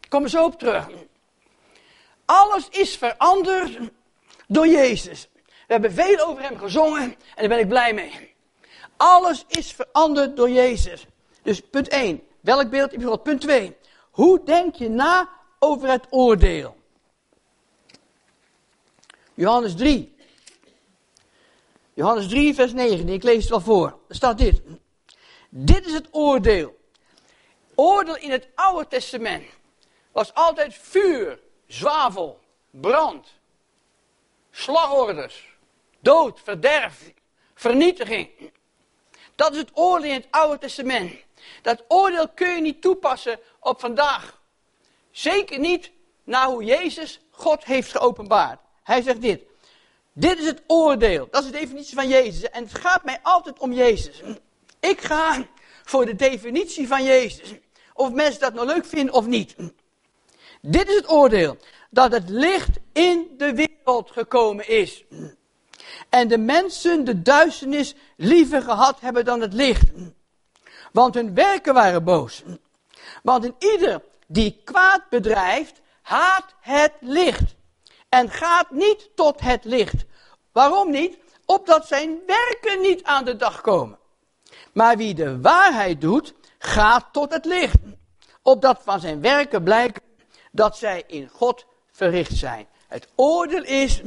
[0.00, 0.88] Ik kom er zo op terug.
[2.24, 3.78] Alles is veranderd
[4.46, 5.28] door Jezus.
[5.34, 8.34] We hebben veel over hem gezongen en daar ben ik blij mee.
[8.96, 11.06] Alles is veranderd door Jezus.
[11.42, 12.27] Dus punt 1.
[12.48, 13.22] Welk beeld heb je God?
[13.22, 13.76] Punt 2.
[14.10, 16.76] Hoe denk je na over het oordeel?
[19.34, 20.16] Johannes 3.
[21.94, 23.08] Johannes 3, vers 9.
[23.08, 23.98] Ik lees het wel voor.
[24.08, 24.62] Er staat dit.
[25.48, 26.78] Dit is het oordeel.
[27.74, 29.44] Oordeel in het Oude Testament
[30.12, 33.26] was altijd vuur, zwavel, brand,
[34.50, 35.56] slagorders,
[36.00, 37.12] dood, verderf,
[37.54, 38.52] vernietiging.
[39.34, 41.26] Dat is het oordeel in het Oude Testament.
[41.62, 44.40] Dat oordeel kun je niet toepassen op vandaag.
[45.10, 45.90] Zeker niet
[46.24, 48.60] naar hoe Jezus God heeft geopenbaard.
[48.82, 49.42] Hij zegt dit.
[50.12, 51.28] Dit is het oordeel.
[51.30, 52.42] Dat is de definitie van Jezus.
[52.42, 54.22] En het gaat mij altijd om Jezus.
[54.80, 55.46] Ik ga
[55.84, 57.54] voor de definitie van Jezus.
[57.94, 59.56] Of mensen dat nou leuk vinden of niet.
[60.60, 61.56] Dit is het oordeel.
[61.90, 65.04] Dat het licht in de wereld gekomen is.
[66.08, 69.90] En de mensen de duisternis liever gehad hebben dan het licht.
[70.92, 72.42] Want hun werken waren boos.
[73.22, 77.54] Want in ieder die kwaad bedrijft, haat het licht.
[78.08, 80.04] En gaat niet tot het licht.
[80.52, 81.18] Waarom niet?
[81.46, 83.98] Opdat zijn werken niet aan de dag komen.
[84.72, 87.78] Maar wie de waarheid doet, gaat tot het licht.
[88.42, 90.00] Opdat van zijn werken blijkt
[90.52, 92.66] dat zij in God verricht zijn.
[92.86, 94.02] Het oordeel is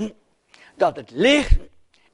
[0.75, 1.57] dat het licht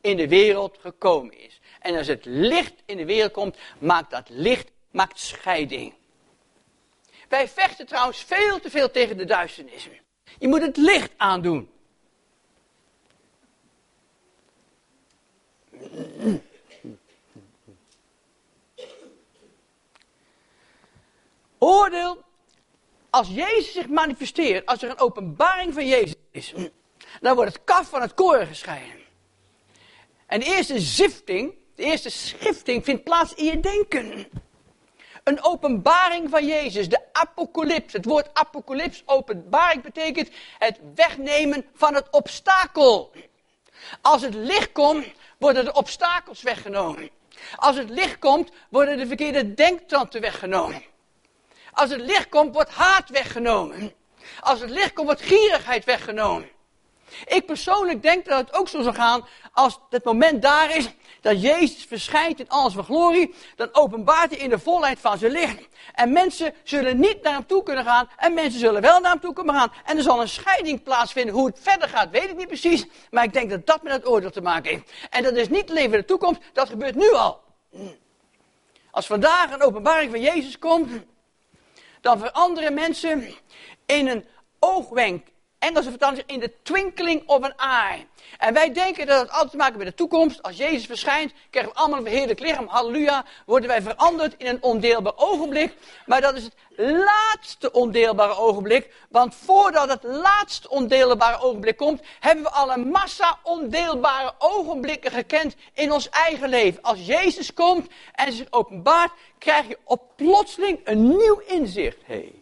[0.02, 1.62] in de wereld gekomen is.
[1.80, 5.94] En als het licht in de wereld komt, maakt dat licht maakt scheiding.
[7.30, 9.90] Wij vechten trouwens veel te veel tegen de duisternis.
[10.40, 11.70] Je moet het licht aandoen.
[21.58, 22.24] Oordeel,
[23.10, 26.54] als Jezus zich manifesteert, als er een openbaring van Jezus is,
[27.22, 29.02] dan wordt het kaf van het koren gescheiden.
[30.26, 34.28] En de eerste zifting, de eerste schifting vindt plaats in je denken.
[35.24, 37.94] Een openbaring van Jezus, de apocalyps.
[37.94, 43.12] Het woord apocalyps, openbaring, betekent het wegnemen van het obstakel.
[44.02, 45.06] Als het licht komt,
[45.38, 47.10] worden de obstakels weggenomen.
[47.56, 50.84] Als het licht komt, worden de verkeerde denktanten weggenomen.
[51.72, 53.94] Als het licht komt, wordt haat weggenomen.
[54.40, 56.50] Als het licht komt, wordt gierigheid weggenomen.
[57.26, 60.90] Ik persoonlijk denk dat het ook zo zal gaan als het moment daar is
[61.22, 65.32] dat Jezus verschijnt in alles van glorie, dan openbaart hij in de volheid van zijn
[65.32, 65.68] licht.
[65.94, 69.20] En mensen zullen niet naar hem toe kunnen gaan en mensen zullen wel naar hem
[69.20, 69.72] toe kunnen gaan.
[69.86, 71.36] En er zal een scheiding plaatsvinden.
[71.36, 72.86] Hoe het verder gaat, weet ik niet precies.
[73.12, 74.92] Maar ik denk dat dat met het oordeel te maken heeft.
[75.10, 77.42] En dat is niet leven in de toekomst, dat gebeurt nu al.
[78.92, 80.92] Als vandaag een openbaring van Jezus komt,
[82.02, 83.36] dan veranderen mensen
[83.86, 84.26] in een
[84.60, 85.28] oogwenk
[85.60, 88.06] Engelse vertaling in de twinkling of an eye.
[88.38, 90.44] En wij denken dat het altijd te maken met de toekomst.
[90.44, 92.68] Als Jezus verschijnt, krijgen we allemaal een verheerlijk lichaam.
[92.68, 93.26] Halleluja.
[93.46, 95.74] Worden wij veranderd in een ondeelbaar ogenblik.
[96.06, 98.94] Maar dat is het laatste ondeelbare ogenblik.
[99.10, 105.56] Want voordat het laatste ondeelbare ogenblik komt, hebben we al een massa ondeelbare ogenblikken gekend
[105.74, 106.82] in ons eigen leven.
[106.82, 111.98] Als Jezus komt en zich openbaart, krijg je op plotseling een nieuw inzicht.
[112.06, 112.34] Hey.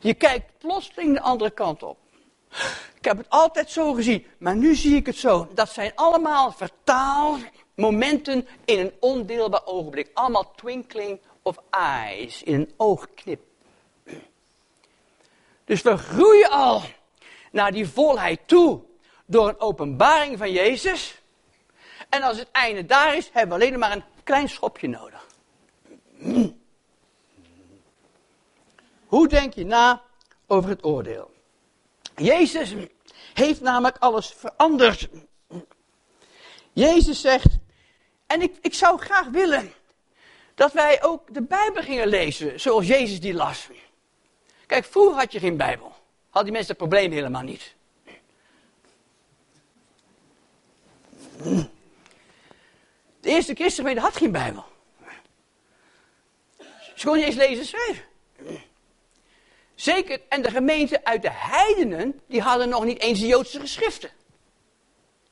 [0.00, 1.96] Je kijkt plotseling de andere kant op.
[2.94, 5.48] Ik heb het altijd zo gezien, maar nu zie ik het zo.
[5.54, 10.10] Dat zijn allemaal vertaalmomenten in een ondeelbaar ogenblik.
[10.14, 13.40] Allemaal twinkling of eyes, in een oogknip.
[15.64, 16.82] Dus we groeien al
[17.52, 18.80] naar die volheid toe
[19.26, 21.22] door een openbaring van Jezus.
[22.08, 25.26] En als het einde daar is, hebben we alleen maar een klein schopje nodig.
[29.06, 30.02] Hoe denk je na
[30.46, 31.36] over het oordeel?
[32.18, 32.74] Jezus
[33.34, 35.08] heeft namelijk alles veranderd.
[36.72, 37.58] Jezus zegt,
[38.26, 39.72] en ik, ik zou graag willen
[40.54, 43.68] dat wij ook de Bijbel gingen lezen zoals Jezus die las.
[44.66, 45.92] Kijk, vroeger had je geen Bijbel.
[46.30, 47.74] Had die mensen dat probleem helemaal niet.
[53.20, 54.64] De eerste christengemeente had geen Bijbel.
[56.96, 58.04] Ze konden niet eens lezen en schrijven.
[59.78, 64.10] Zeker, en de gemeenten uit de heidenen, die hadden nog niet eens de Joodse geschriften.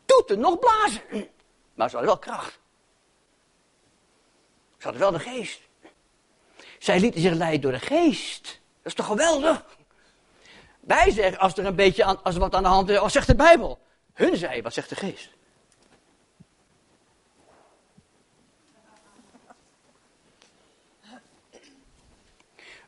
[0.04, 1.28] Toeten, nog blazen.
[1.74, 2.58] Maar ze hadden wel kracht.
[4.78, 5.60] Ze hadden wel de geest.
[6.78, 8.42] Zij lieten zich leiden door de geest.
[8.42, 9.64] Dat is toch geweldig?
[10.80, 13.34] Wij zeggen, als er een beetje als wat aan de hand is, wat zegt de
[13.34, 13.78] Bijbel?
[14.12, 15.30] Hun zei, wat zegt de geest?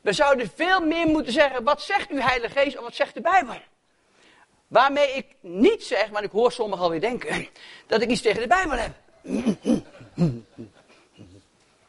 [0.08, 3.20] We zouden veel meer moeten zeggen, wat zegt uw Heilige Geest of wat zegt de
[3.20, 3.60] Bijbel?
[4.66, 7.48] Waarmee ik niet zeg, maar ik hoor sommigen alweer denken,
[7.86, 8.92] dat ik iets tegen de Bijbel heb.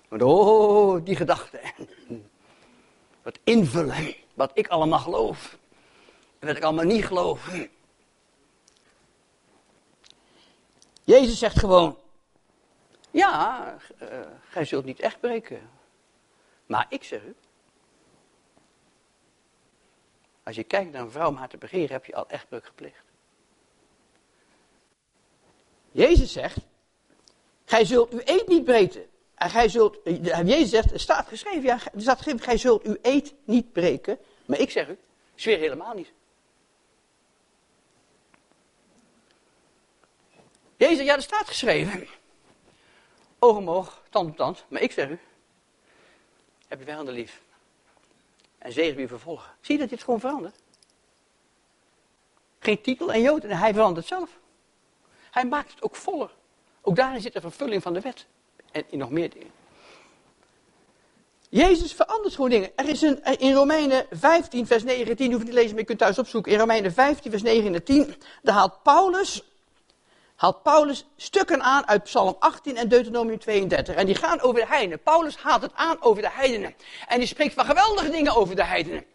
[0.09, 1.59] Want oh, die gedachte.
[3.23, 4.15] Wat invullen.
[4.33, 5.57] Wat ik allemaal geloof.
[6.39, 7.49] En wat ik allemaal niet geloof.
[11.03, 11.97] Jezus zegt gewoon,
[13.11, 14.07] ja, uh,
[14.49, 15.69] gij zult niet echt breken.
[16.65, 17.35] Maar ik zeg u,
[20.49, 23.03] als je kijkt naar een vrouw om te begeren, heb je al echtbreuk gepleegd.
[25.91, 26.57] Jezus zegt,
[27.65, 29.05] gij zult uw eet niet breken.
[29.35, 32.97] En gij zult, Jezus zegt, er staat geschreven, ja, er staat geschreven, gij zult uw
[33.01, 34.19] eet niet breken.
[34.45, 34.97] Maar ik zeg u,
[35.35, 36.11] zweer helemaal niet.
[40.77, 42.07] Jezus, ja, er staat geschreven.
[43.39, 44.65] Oog om oog, tand om tand.
[44.67, 45.19] Maar ik zeg u,
[46.67, 47.41] heb je vijanden lief.
[48.59, 49.51] En zegen wie vervolgen.
[49.61, 50.55] Zie je dat dit gewoon verandert?
[52.59, 54.29] Geen titel en jood en hij verandert zelf.
[55.31, 56.31] Hij maakt het ook voller.
[56.81, 58.25] Ook daarin zit de vervulling van de wet.
[58.71, 59.51] En in nog meer dingen.
[61.49, 62.71] Jezus verandert gewoon dingen.
[62.75, 65.79] Er is een, in Romeinen 15, vers 9 en 10, hoef niet te lezen, maar
[65.79, 66.51] je kunt thuis opzoeken.
[66.51, 69.43] In Romeinen 15, vers 9 en 10, daar haalt Paulus
[70.39, 73.95] haalt Paulus stukken aan uit Psalm 18 en Deuteronomium 32.
[73.95, 75.01] En die gaan over de heidenen.
[75.01, 76.75] Paulus haalt het aan over de heidenen.
[77.07, 79.05] En die spreekt van geweldige dingen over de heidenen.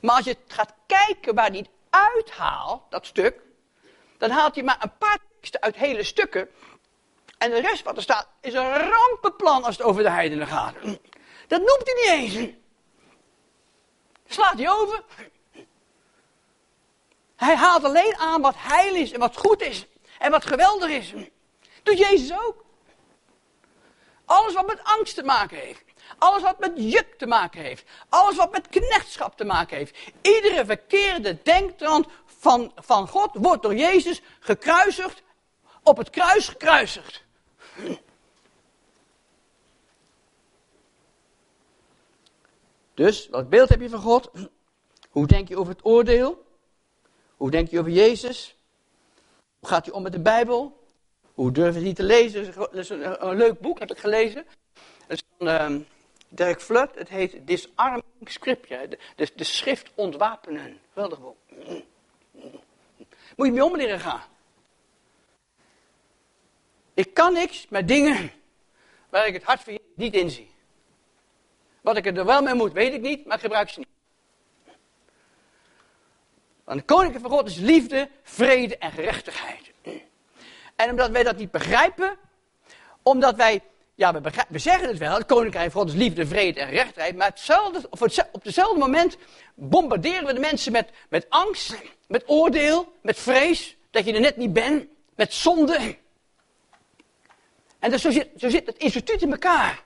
[0.00, 3.40] Maar als je gaat kijken waar hij het uithaalt, dat stuk,
[4.18, 6.48] dan haalt hij maar een paar teksten uit hele stukken.
[7.38, 10.74] En de rest wat er staat is een rampenplan als het over de heidenen gaat.
[11.48, 12.52] Dat noemt hij niet eens.
[14.26, 15.02] Slaat hij over.
[17.36, 19.86] Hij haalt alleen aan wat heil is en wat goed is.
[20.22, 21.12] En wat geweldig is,
[21.82, 22.64] doet Jezus ook.
[24.24, 25.84] Alles wat met angst te maken heeft.
[26.18, 27.84] Alles wat met juk te maken heeft.
[28.08, 29.98] Alles wat met knechtschap te maken heeft.
[30.20, 35.22] Iedere verkeerde denktrand van, van God wordt door Jezus gekruisigd.
[35.82, 37.22] Op het kruis gekruisigd.
[42.94, 44.30] Dus, wat beeld heb je van God?
[45.10, 46.44] Hoe denk je over het oordeel?
[47.36, 48.56] Hoe denk je over Jezus?
[49.62, 50.86] Hoe gaat hij om met de Bijbel?
[51.34, 52.54] Hoe durf je niet te lezen?
[52.54, 54.46] Dat is een, leuk boek, heb ik gelezen.
[55.06, 55.80] Dat is van uh,
[56.28, 56.94] Dirk Flut.
[56.94, 58.98] Het heet Disarming Scripture.
[59.16, 60.80] De, schrift ontwapenen.
[60.92, 61.36] Geweldig boek.
[63.36, 64.22] Moet je mee om leren gaan.
[66.94, 68.32] Ik kan niks met dingen
[69.10, 70.50] waar ik het hart van niet in zie.
[71.80, 73.88] Wat ik er wel mee moet, weet ik niet, maar ik gebruik ze niet.
[76.72, 79.72] Want de koninkrijk van God is liefde, vrede en gerechtigheid.
[80.76, 82.16] En omdat wij dat niet begrijpen,
[83.02, 83.60] omdat wij,
[83.94, 87.16] ja, we, we zeggen het wel, het koninkrijk van God is liefde, vrede en gerechtigheid,
[87.16, 87.88] maar hetzelfde,
[88.32, 89.16] op hetzelfde moment
[89.54, 91.76] bombarderen we de mensen met, met angst,
[92.08, 95.96] met oordeel, met vrees, dat je er net niet bent, met zonde.
[97.78, 99.82] En dus zo, zit, zo zit het instituut in elkaar.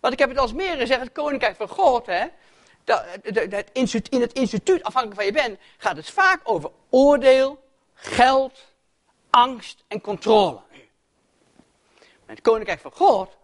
[0.00, 2.26] Want ik heb het als meer gezegd, het koninkrijk van God, hè,
[4.08, 7.62] in het instituut, afhankelijk van je bent, gaat het vaak over oordeel,
[7.94, 8.58] geld,
[9.30, 10.60] angst en controle.
[12.26, 13.36] Met het koninkrijk van God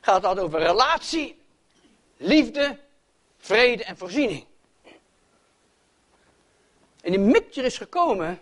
[0.00, 1.42] gaat het altijd over relatie,
[2.16, 2.78] liefde,
[3.38, 4.44] vrede en voorziening.
[7.00, 8.40] En die mixture is gekomen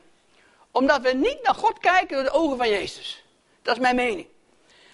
[0.70, 3.24] omdat we niet naar God kijken door de ogen van Jezus.
[3.62, 4.26] Dat is mijn mening.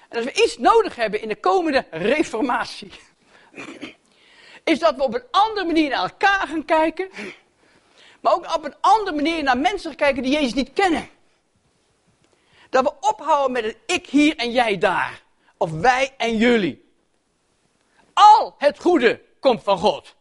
[0.09, 2.93] En als we iets nodig hebben in de komende reformatie,
[4.67, 7.11] is dat we op een andere manier naar elkaar gaan kijken.
[8.21, 11.09] Maar ook op een andere manier naar mensen gaan kijken die Jezus niet kennen.
[12.71, 15.23] Dat we ophouden met het ik hier en jij daar.
[15.57, 16.85] Of wij en jullie.
[18.13, 20.15] Al het goede komt van God.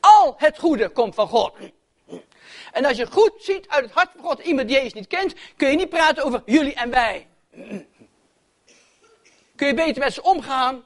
[0.00, 1.52] Al het goede komt van God.
[2.72, 5.34] En als je goed ziet uit het hart van God iemand die Jezus niet kent,
[5.56, 7.26] kun je niet praten over jullie en wij.
[9.56, 10.84] Kun je beter met ze omgaan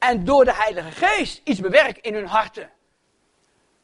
[0.00, 2.70] en door de Heilige Geest iets bewerken in hun harten.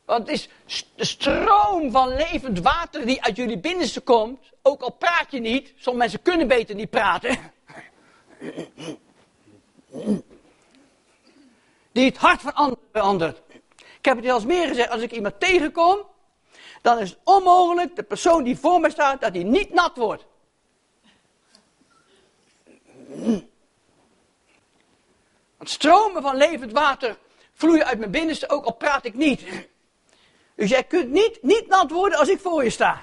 [0.04, 4.90] Want het is de stroom van levend water die uit jullie binnenste komt, ook al
[4.92, 7.38] praat je niet, sommige mensen kunnen beter niet praten.
[11.92, 13.40] Die het hart van anderen verandert.
[13.98, 15.98] Ik heb het al eens meer gezegd, als ik iemand tegenkom,
[16.82, 20.26] dan is het onmogelijk, de persoon die voor me staat, dat hij niet nat wordt.
[25.68, 27.18] Stromen van levend water
[27.52, 29.42] vloeien uit mijn binnenste, ook al praat ik niet.
[30.54, 33.02] Dus jij kunt niet, niet nat worden als ik voor je sta.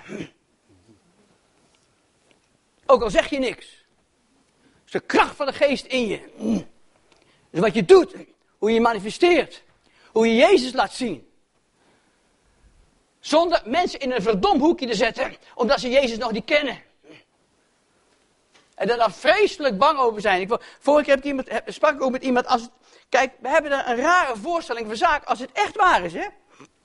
[2.86, 3.66] Ook al zeg je niks.
[3.66, 6.20] Het is de kracht van de geest in je.
[7.50, 8.16] Dus wat je doet,
[8.58, 9.64] hoe je manifesteert,
[10.12, 11.28] hoe je Jezus laat zien.
[13.20, 16.82] Zonder mensen in een verdom hoekje te zetten, omdat ze Jezus nog niet kennen.
[18.76, 20.42] En daar vreselijk bang over zijn.
[20.42, 22.48] Ik, vorige keer heb ik iemand, sprak ik ook met iemand.
[22.48, 22.70] Als
[23.10, 26.14] kijk, we hebben daar een rare voorstelling van zaak als het echt waar is.
[26.14, 26.26] Hè?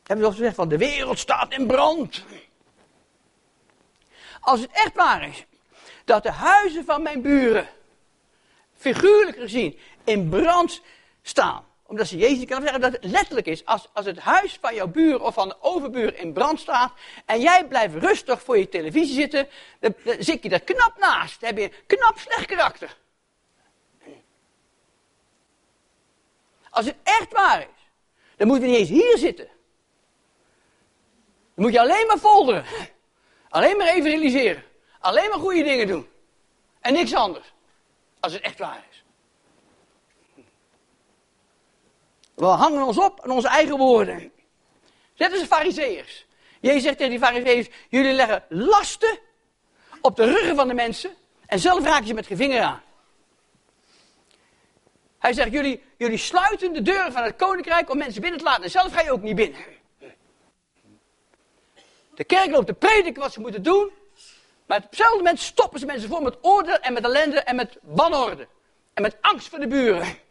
[0.02, 2.24] hebben we gezegd van de wereld staat in brand.
[4.40, 5.44] Als het echt waar is
[6.04, 7.68] dat de huizen van mijn buren,
[8.76, 10.82] figuurlijk gezien, in brand
[11.22, 11.67] staan.
[11.88, 13.64] Omdat ze Jezus kan zeggen dat het letterlijk is.
[13.64, 16.92] Als, als het huis van jouw buur of van de overbuur in brand staat.
[17.26, 19.48] en jij blijft rustig voor je televisie zitten.
[19.80, 21.40] dan, zit je er knap naast.
[21.40, 22.96] Dan heb je knap slecht karakter.
[26.70, 27.90] Als het echt waar is,
[28.36, 29.48] dan moeten we niet eens hier zitten.
[31.54, 32.64] Dan moet je alleen maar folderen.
[33.48, 34.64] Alleen maar even realiseren.
[34.98, 36.08] Alleen maar goede dingen doen.
[36.80, 37.52] En niks anders.
[38.20, 38.87] Als het echt waar is.
[42.38, 44.32] We hangen ons op aan onze eigen woorden.
[45.16, 46.26] Net als de fariseeërs.
[46.60, 49.18] Jezus zegt tegen die fariseeërs, jullie leggen lasten
[50.00, 51.10] op de ruggen van de mensen
[51.46, 52.82] en zelf raken ze met geen vinger aan.
[55.18, 58.62] Hij zegt, jullie, jullie sluiten de deuren van het koninkrijk om mensen binnen te laten
[58.62, 59.60] en zelf ga je ook niet binnen.
[62.14, 63.90] De kerk loopt te prediken wat ze moeten doen,
[64.66, 67.78] maar op hetzelfde moment stoppen ze mensen voor met oordeel en met ellende en met
[67.82, 68.48] wanorde.
[68.94, 70.26] En met angst voor de buren.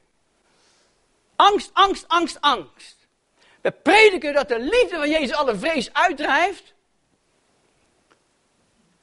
[1.38, 3.08] Angst, angst, angst, angst.
[3.62, 6.74] We prediken dat de liefde van Jezus alle vrees uitdrijft.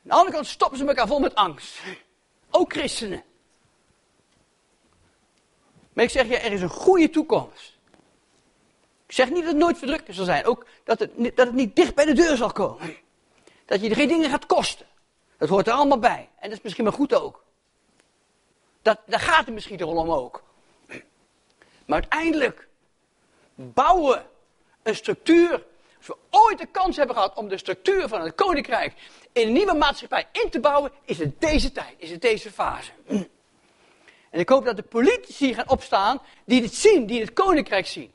[0.04, 1.80] Aan de andere kant stoppen ze elkaar vol met angst.
[2.50, 3.22] Ook christenen.
[5.92, 7.72] Maar ik zeg je, er is een goede toekomst.
[9.06, 10.44] Ik zeg niet dat het nooit verdrukken zal zijn.
[10.44, 12.96] Ook dat het, dat het niet dicht bij de deur zal komen.
[13.64, 14.86] Dat je er geen dingen gaat kosten.
[15.38, 16.30] Dat hoort er allemaal bij.
[16.36, 17.44] En dat is misschien maar goed ook.
[18.82, 20.42] Dat, daar gaat het misschien toch om ook.
[21.84, 22.68] Maar uiteindelijk
[23.54, 24.26] bouwen
[24.82, 25.62] een structuur.
[25.96, 28.94] Als we ooit de kans hebben gehad om de structuur van het koninkrijk
[29.32, 32.90] in een nieuwe maatschappij in te bouwen, is het deze tijd, is het deze fase.
[34.30, 38.12] En ik hoop dat de politici gaan opstaan die dit zien, die het koninkrijk zien.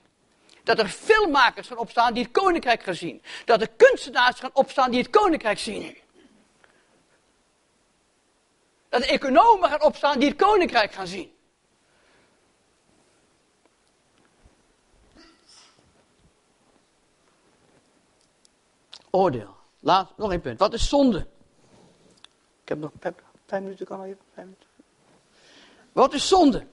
[0.63, 3.21] Dat er filmmakers gaan opstaan die het koninkrijk gaan zien.
[3.45, 5.97] Dat er kunstenaars gaan opstaan die het koninkrijk zien.
[8.89, 11.33] Dat de economen gaan opstaan die het koninkrijk gaan zien.
[19.09, 19.55] Oordeel.
[19.79, 20.59] Laat, nog één punt.
[20.59, 21.27] Wat is zonde?
[22.63, 22.91] Ik heb nog
[23.45, 24.19] vijf minuten, kan al even.
[24.33, 24.67] Vijf minuten.
[25.91, 26.65] Wat is zonde?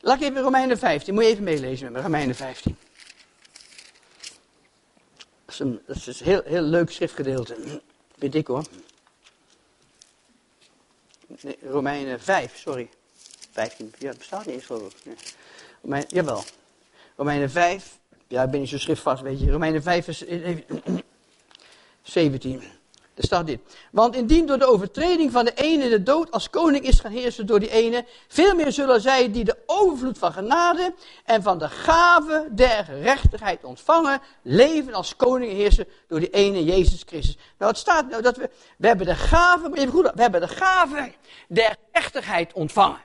[0.00, 1.14] Laat ik even Romeinen 15.
[1.14, 2.76] Moet je even meelezen met me, Romeinen 15.
[5.44, 7.82] Dat is een, dat is een heel, heel leuk schriftgedeelte.
[8.14, 8.64] Weet ik hoor.
[11.26, 12.90] Nee, Romeinen 5, sorry.
[13.50, 13.92] 15.
[13.98, 15.04] Ja, het bestaat niet eens geloof ik.
[15.04, 15.16] Nee.
[15.82, 16.44] Romein, jawel.
[17.16, 17.99] Romeinen 5.
[18.30, 19.50] Ja, ik ben niet zo schriftvast, weet je.
[19.50, 20.24] Romeinen 5 is
[22.02, 22.62] 17.
[23.14, 23.60] Er staat dit.
[23.92, 27.46] Want indien door de overtreding van de ene de dood als koning is gaan heersen
[27.46, 31.68] door die ene, veel meer zullen zij die de overvloed van genade en van de
[31.68, 37.36] gave der gerechtigheid ontvangen, leven als koning heersen door die ene Jezus Christus.
[37.58, 40.48] Nou, het staat nou dat we, we hebben de gave, even goed, we hebben de
[40.48, 41.12] gave
[41.48, 43.00] der gerechtigheid ontvangen.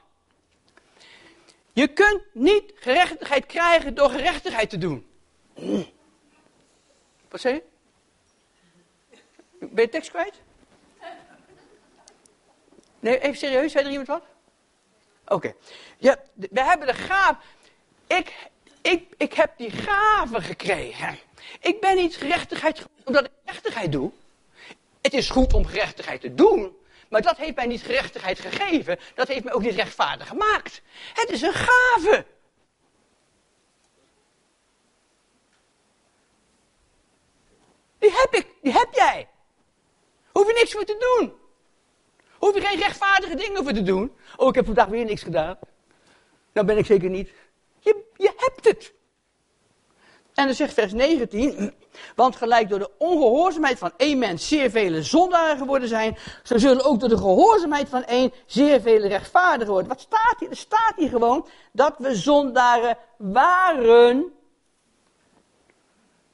[1.74, 5.14] Je kunt niet gerechtigheid krijgen door gerechtigheid te doen.
[7.30, 7.64] Wat zeg je?
[9.60, 10.42] Ben je tekst kwijt?
[13.00, 14.24] Nee, even serieus, zei er iemand wat?
[15.28, 15.54] Oké.
[15.98, 17.40] Ja, we hebben de gave.
[18.08, 18.50] Ik,
[18.82, 21.20] ik, ik heb die gave gekregen.
[21.60, 24.12] Ik ben niet gerechtigheid omdat ik gerechtigheid doe.
[25.02, 26.78] Het is goed om gerechtigheid te doen.
[27.10, 29.00] Maar dat heeft mij niet gerechtigheid gegeven.
[29.14, 30.82] Dat heeft mij ook niet rechtvaardig gemaakt.
[31.14, 32.26] Het is een gave.
[38.06, 39.28] Die heb ik, die heb jij.
[40.32, 41.34] Hoef je niks voor te doen.
[42.38, 44.16] Hoef je geen rechtvaardige dingen voor te doen.
[44.36, 45.58] Oh, ik heb vandaag weer niks gedaan.
[46.54, 47.30] Nou ben ik zeker niet.
[47.80, 48.94] Je, je hebt het.
[50.34, 51.74] En dan zegt vers 19,
[52.16, 56.86] want gelijk door de ongehoorzaamheid van één mens zeer vele zondaren geworden zijn, zo zullen
[56.86, 59.90] ook door de gehoorzaamheid van één zeer vele rechtvaardigen worden.
[59.90, 60.50] Wat staat hier?
[60.50, 64.34] Er staat hier gewoon dat we zondaren waren,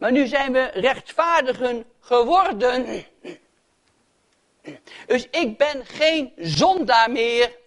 [0.01, 3.05] maar nu zijn we rechtvaardigen geworden.
[5.07, 7.57] Dus ik ben geen zondaar meer.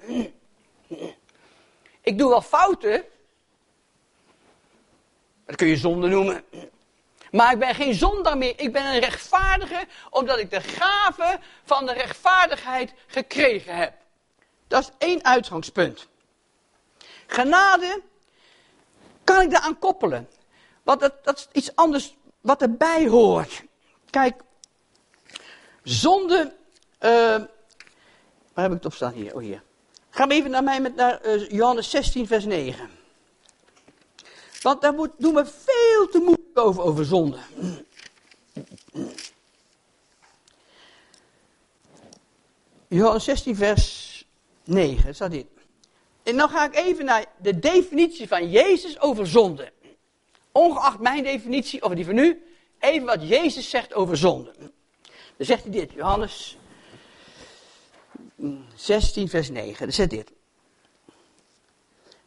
[2.00, 3.04] Ik doe wel fouten.
[5.46, 6.44] Dat kun je zonde noemen.
[7.30, 8.60] Maar ik ben geen zondaar meer.
[8.60, 13.94] Ik ben een rechtvaardige omdat ik de gave van de rechtvaardigheid gekregen heb.
[14.68, 16.08] Dat is één uitgangspunt.
[17.26, 18.02] Genade
[19.24, 20.28] kan ik daaraan koppelen.
[20.82, 22.14] Want dat, dat is iets anders
[22.44, 23.64] wat erbij hoort.
[24.10, 24.42] Kijk,
[25.82, 26.54] zonde
[27.00, 27.10] uh,
[28.52, 29.34] waar heb ik het op staan hier?
[29.34, 29.62] Oh, hier.
[30.10, 32.90] We even naar mij met naar uh, Johannes 16, vers 9.
[34.62, 37.38] Want daar moet, doen we veel te moeilijk boven over zonde.
[42.88, 44.26] Johannes 16, vers
[44.64, 45.46] 9, staat dit.
[46.22, 49.72] En dan ga ik even naar de definitie van Jezus over zonde.
[50.56, 52.44] Ongeacht mijn definitie of die van u,
[52.78, 54.52] even wat Jezus zegt over zonde.
[55.36, 56.56] Dan zegt hij dit, Johannes
[58.74, 59.78] 16, vers 9.
[59.78, 60.32] Dan zegt dit.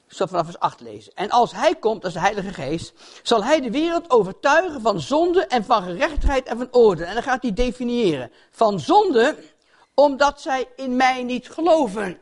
[0.08, 1.12] Ik zal vanaf vers 8 lezen.
[1.16, 5.46] En als hij komt, als de Heilige Geest, zal hij de wereld overtuigen van zonde
[5.46, 7.06] en van gerechtigheid en van orde.
[7.06, 8.32] En dan gaat hij definiëren.
[8.52, 9.38] Van zonde,
[9.94, 12.20] omdat zij in mij niet geloven.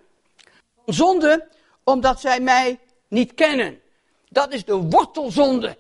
[0.86, 1.48] Van zonde,
[1.84, 3.82] omdat zij mij niet kennen.
[4.30, 5.78] Dat is de wortelzonde.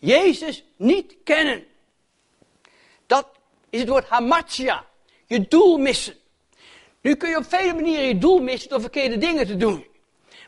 [0.00, 1.66] Jezus niet kennen.
[3.06, 3.26] Dat
[3.70, 4.86] is het woord hamartia.
[5.26, 6.14] Je doel missen.
[7.00, 9.86] Nu kun je op vele manieren je doel missen door verkeerde dingen te doen.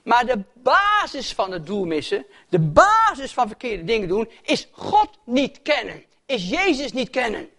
[0.03, 5.11] Maar de basis van het doel missen, de basis van verkeerde dingen doen, is God
[5.25, 6.05] niet kennen.
[6.27, 7.51] Is Jezus niet kennen.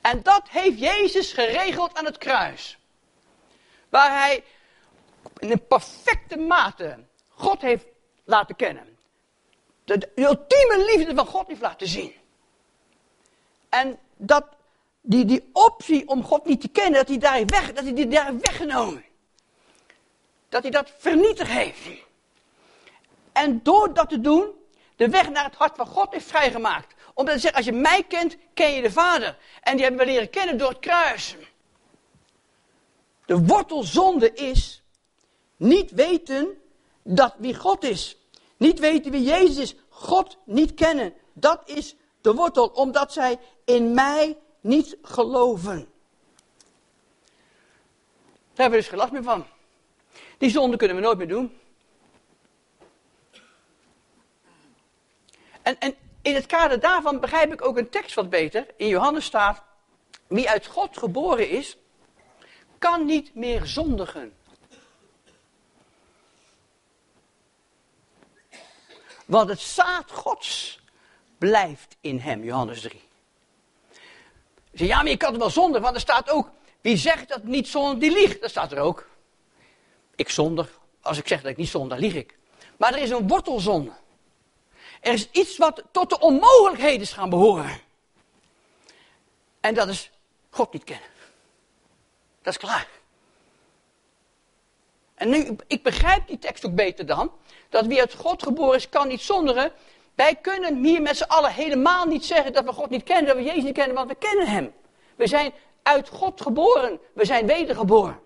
[0.00, 2.78] En dat heeft Jezus geregeld aan het kruis.
[3.88, 4.44] Waar hij
[5.38, 6.98] in een perfecte mate
[7.28, 7.86] God heeft
[8.24, 8.91] laten kennen.
[9.84, 12.12] De, ultieme liefde van God heeft laten zien.
[13.68, 14.44] En dat
[15.00, 18.08] die, die optie om God niet te kennen, dat hij, daar weg, dat hij die
[18.08, 19.04] daar weggenomen.
[20.48, 21.88] Dat hij dat vernietigd heeft.
[23.32, 24.50] En door dat te doen,
[24.96, 26.94] de weg naar het hart van God heeft vrijgemaakt.
[27.14, 29.38] Omdat hij zegt, als je mij kent, ken je de Vader.
[29.60, 31.36] En die hebben we leren kennen door het kruis.
[33.26, 34.82] De wortelzonde is
[35.56, 36.62] niet weten
[37.02, 38.16] dat wie God is.
[38.62, 39.74] Niet weten wie Jezus is.
[39.88, 41.14] God niet kennen.
[41.32, 45.88] Dat is de wortel, omdat zij in mij niet geloven.
[48.54, 49.46] Daar hebben we dus geen last meer van.
[50.38, 51.58] Die zonde kunnen we nooit meer doen.
[55.62, 58.66] En, en in het kader daarvan begrijp ik ook een tekst wat beter.
[58.76, 59.62] In Johannes staat,
[60.26, 61.76] wie uit God geboren is,
[62.78, 64.32] kan niet meer zondigen.
[69.32, 70.78] Want het zaad Gods
[71.38, 73.00] blijft in hem, Johannes 3.
[74.72, 77.42] Zeg, ja, maar je kan het wel zonder, want er staat ook, wie zegt dat
[77.42, 78.40] niet zonder, die liegt.
[78.40, 79.08] Dat staat er ook.
[80.14, 80.70] Ik zonder,
[81.00, 82.38] als ik zeg dat ik niet zonder, lieg ik.
[82.76, 83.92] Maar er is een wortelzonde.
[85.00, 87.80] Er is iets wat tot de onmogelijkheden is gaan behoren.
[89.60, 90.10] En dat is
[90.50, 91.08] God niet kennen.
[92.42, 92.88] Dat is klaar.
[95.22, 97.32] En nu, ik begrijp die tekst ook beter dan.
[97.68, 99.72] Dat wie uit God geboren is, kan niet zonderen.
[100.14, 103.36] Wij kunnen hier met z'n allen helemaal niet zeggen dat we God niet kennen, dat
[103.36, 104.72] we Jezus niet kennen, want we kennen Hem.
[105.16, 105.52] We zijn
[105.82, 108.20] uit God geboren, we zijn wedergeboren.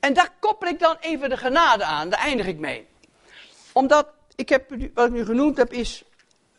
[0.00, 2.86] En daar koppel ik dan even de genade aan, daar eindig ik mee.
[3.72, 6.04] Omdat, ik heb, wat ik nu genoemd heb, is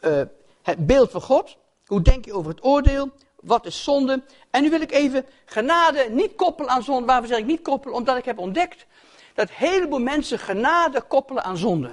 [0.02, 0.22] uh,
[0.62, 1.58] het beeld van God.
[1.86, 3.10] Hoe denk je over het oordeel?
[3.42, 4.24] Wat is zonde?
[4.52, 7.06] En nu wil ik even genade niet koppelen aan zonde.
[7.06, 7.96] Waarvoor zeg ik niet koppelen?
[7.96, 8.86] Omdat ik heb ontdekt
[9.34, 11.92] dat een heleboel mensen genade koppelen aan zonde.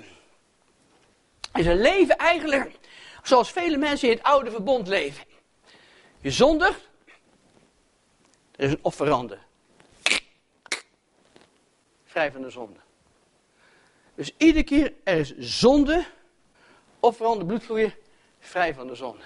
[1.53, 2.79] En ze leven eigenlijk
[3.23, 5.25] zoals vele mensen in het oude verbond leven.
[6.21, 6.89] Je zondigt,
[8.57, 9.39] er is een offerande.
[12.05, 12.81] Vrij van de zonde.
[14.15, 16.07] Dus iedere keer er is zonde,
[17.01, 17.95] offerande bloedvloeien,
[18.39, 19.23] vrij van de zonde.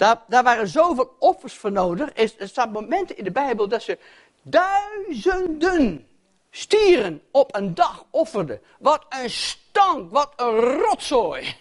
[0.00, 2.10] Daar, daar waren zoveel offers voor nodig.
[2.14, 3.98] Er, staan momenten in de Bijbel dat ze
[4.42, 6.08] duizenden
[6.50, 8.60] stieren op een dag offerden.
[8.78, 11.56] Wat een stank, wat een rotzooi.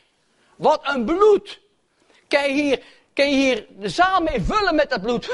[0.56, 1.60] Wat een bloed.
[2.28, 2.84] Kan je hier,
[3.14, 5.30] je hier de zaal mee vullen met dat bloed?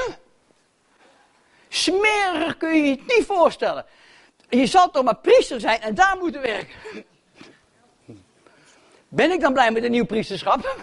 [1.68, 3.86] Smerig kun je je het niet voorstellen.
[4.48, 7.04] Je zal toch maar priester zijn en daar moeten werken.
[9.08, 10.76] Ben ik dan blij met een nieuw priesterschap?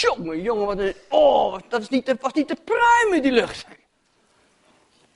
[0.00, 0.94] Jongen, jongen, wat een...
[1.08, 3.66] Oh, dat, is niet, dat was niet te pruimen, die lucht.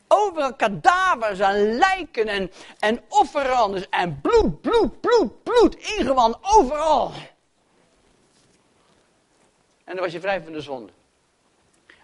[0.09, 7.13] Overal kadavers en lijken en, en offerandes en bloed, bloed, bloed, bloed, ingewand, overal.
[9.85, 10.93] En dan was je vrij van de zonde.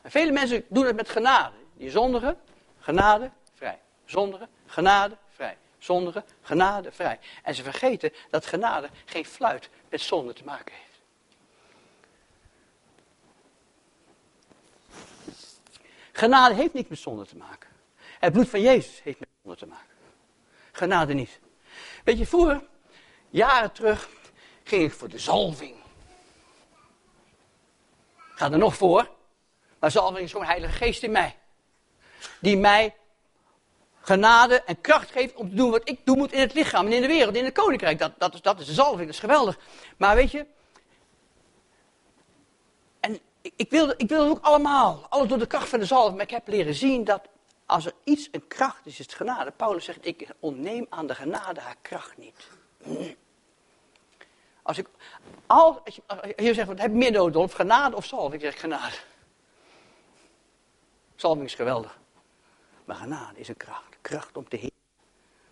[0.03, 1.55] En vele mensen doen het met genade.
[1.74, 2.39] Die zondigen,
[2.78, 3.78] genade, vrij.
[4.05, 5.57] Zondigen, genade, vrij.
[5.78, 7.18] Zondigen, genade, vrij.
[7.43, 10.89] En ze vergeten dat genade geen fluit met zonde te maken heeft.
[16.21, 17.68] Genade heeft niks met zonde te maken.
[18.18, 19.87] Het bloed van Jezus heeft met zonde te maken.
[20.73, 21.41] Genade niet.
[22.05, 22.62] Weet je, vroeger,
[23.31, 24.09] jaren terug,
[24.64, 25.75] ging ik voor de zalving.
[28.35, 29.11] Ga er nog voor.
[29.79, 31.37] Maar zalving is gewoon heilige geest in mij.
[32.41, 32.97] Die mij
[34.01, 36.93] genade en kracht geeft om te doen wat ik doen moet in het lichaam en
[36.93, 37.99] in de wereld, in het koninkrijk.
[37.99, 39.59] Dat, dat, is, dat is de zalving, dat is geweldig.
[39.97, 40.47] Maar weet je,
[43.41, 46.14] ik, ik, wil, ik wil het ook allemaal, alles door de kracht van de zalving,
[46.14, 47.28] maar ik heb leren zien dat
[47.66, 49.51] als er iets een kracht is, is het genade.
[49.51, 52.49] Paulus zegt, ik ontneem aan de genade haar kracht niet.
[54.62, 54.88] Als ik,
[55.47, 55.76] als,
[56.07, 58.34] als je, zegt, wat heb je meer nodig, of genade of zalving?
[58.34, 58.95] Ik zeg genade.
[61.16, 61.99] Zalving is geweldig.
[62.84, 63.97] Maar genade is een kracht.
[64.01, 64.78] Kracht om te heersen.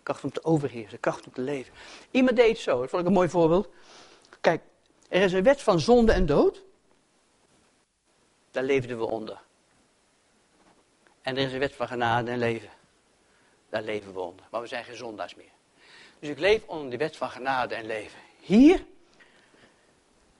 [0.03, 0.99] Kracht om te overheersen.
[0.99, 1.73] Kracht om te leven.
[2.11, 2.79] Iemand deed zo.
[2.79, 3.69] Dat vond ik een mooi voorbeeld.
[4.41, 4.61] Kijk,
[5.09, 6.63] er is een wet van zonde en dood.
[8.59, 9.41] Daar leefden we onder.
[11.21, 12.69] En er is een wet van genade en leven.
[13.69, 14.45] Daar leven we onder.
[14.51, 15.51] Maar we zijn geen zondaars meer.
[16.19, 18.19] Dus ik leef onder de wet van genade en leven.
[18.39, 18.85] Hier,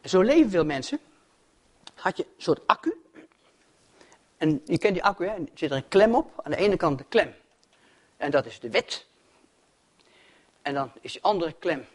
[0.03, 0.99] zo leven veel mensen,
[1.95, 3.01] had je een soort accu.
[4.38, 5.34] En je kent die accu, hè?
[5.34, 6.41] er zit er een klem op.
[6.43, 7.34] Aan de ene kant de klem.
[8.17, 9.05] En dat is de wet.
[10.61, 11.86] En dan is die andere klem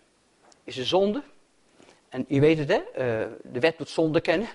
[0.65, 1.23] is de zonde.
[2.09, 2.79] En je weet het, hè?
[2.79, 4.49] Uh, de wet doet zonde kennen.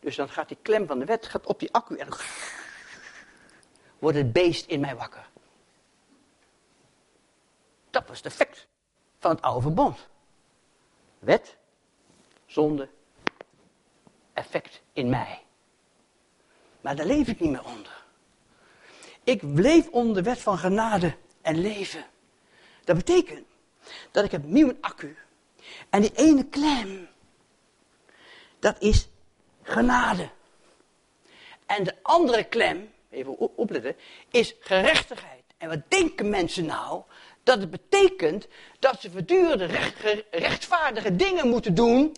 [0.00, 2.08] Dus dan gaat die klem van de wet gaat op die accu en
[3.98, 5.28] wordt het beest in mij wakker.
[7.90, 8.66] Dat was het effect
[9.18, 10.08] van het oude verbond.
[11.18, 11.56] Wet,
[12.46, 12.88] zonde,
[14.32, 15.42] effect in mij.
[16.80, 18.04] Maar daar leef ik niet meer onder.
[19.24, 22.04] Ik leef onder de wet van genade en leven.
[22.84, 23.46] Dat betekent
[24.10, 25.16] dat ik heb nieuw een accu.
[25.90, 27.08] En die ene klem,
[28.58, 29.08] dat is
[29.68, 30.28] genade.
[31.66, 33.96] En de andere klem, even opletten,
[34.30, 35.44] is gerechtigheid.
[35.58, 37.02] En wat denken mensen nou?
[37.42, 38.46] Dat het betekent
[38.78, 42.16] dat ze voortdurend recht, rechtvaardige dingen moeten doen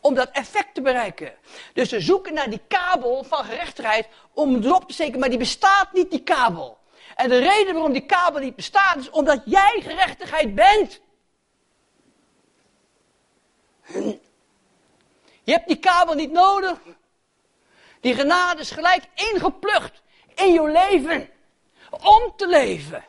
[0.00, 1.34] om dat effect te bereiken.
[1.72, 5.92] Dus ze zoeken naar die kabel van gerechtigheid om erop te steken, maar die bestaat
[5.92, 6.78] niet, die kabel.
[7.14, 11.00] En de reden waarom die kabel niet bestaat is omdat jij gerechtigheid bent.
[15.46, 16.78] Je hebt die kabel niet nodig.
[18.00, 20.02] Die genade is gelijk ingeplucht
[20.34, 21.28] in jouw leven.
[21.90, 23.04] Om te leven.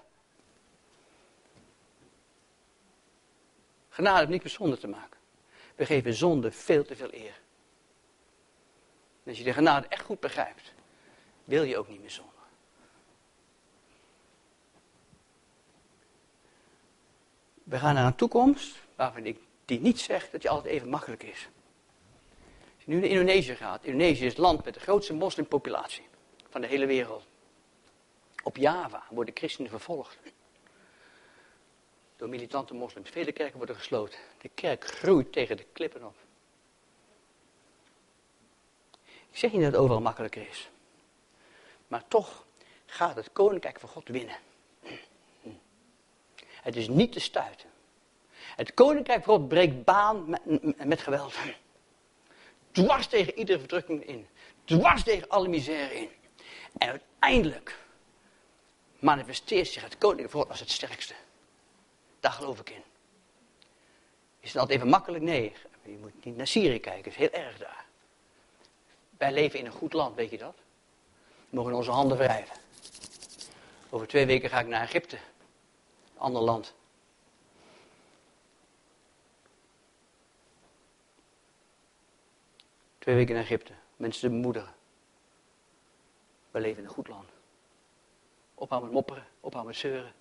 [3.89, 5.19] Genade heeft niet met zonde te maken.
[5.75, 7.39] We geven zonde veel te veel eer.
[9.25, 10.73] Als je de genade echt goed begrijpt,
[11.43, 12.31] wil je ook niet meer zonde.
[17.63, 21.23] We gaan naar een toekomst waarvan ik die niet zeg dat je altijd even makkelijk
[21.23, 21.49] is.
[22.87, 26.07] Nu naar Indonesië gaat, Indonesië is het land met de grootste moslimpopulatie
[26.49, 27.23] van de hele wereld.
[28.43, 30.17] Op Java worden christenen vervolgd.
[32.15, 33.09] Door militante moslims.
[33.09, 34.19] Vele kerken worden gesloten.
[34.41, 36.15] De kerk groeit tegen de klippen op.
[39.05, 40.69] Ik zeg niet dat het overal makkelijker is.
[41.87, 42.45] Maar toch
[42.85, 44.37] gaat het koninkrijk van God winnen.
[46.61, 47.69] Het is niet te stuiten.
[48.31, 51.35] Het koninkrijk van God breekt baan met, met geweld.
[52.83, 54.27] Dwars tegen iedere verdrukking in.
[54.65, 56.09] Dwars tegen alle misère in.
[56.77, 57.79] En uiteindelijk
[58.99, 61.13] manifesteert zich het koninkrijk God als het sterkste.
[62.19, 62.83] Daar geloof ik in.
[64.39, 65.23] Is het even makkelijk?
[65.23, 65.53] Nee.
[65.83, 67.85] Je moet niet naar Syrië kijken, het is heel erg daar.
[69.17, 70.55] Wij leven in een goed land, weet je dat?
[71.49, 72.55] We mogen onze handen wrijven.
[73.89, 75.15] Over twee weken ga ik naar Egypte.
[75.15, 76.73] Een ander land.
[83.07, 83.73] Twee weken naar Egypte.
[83.95, 84.75] Mensen bemoedigen.
[86.51, 87.29] We leven in een goed land.
[88.53, 90.13] Ophouden met mopperen, ophouden met zeuren.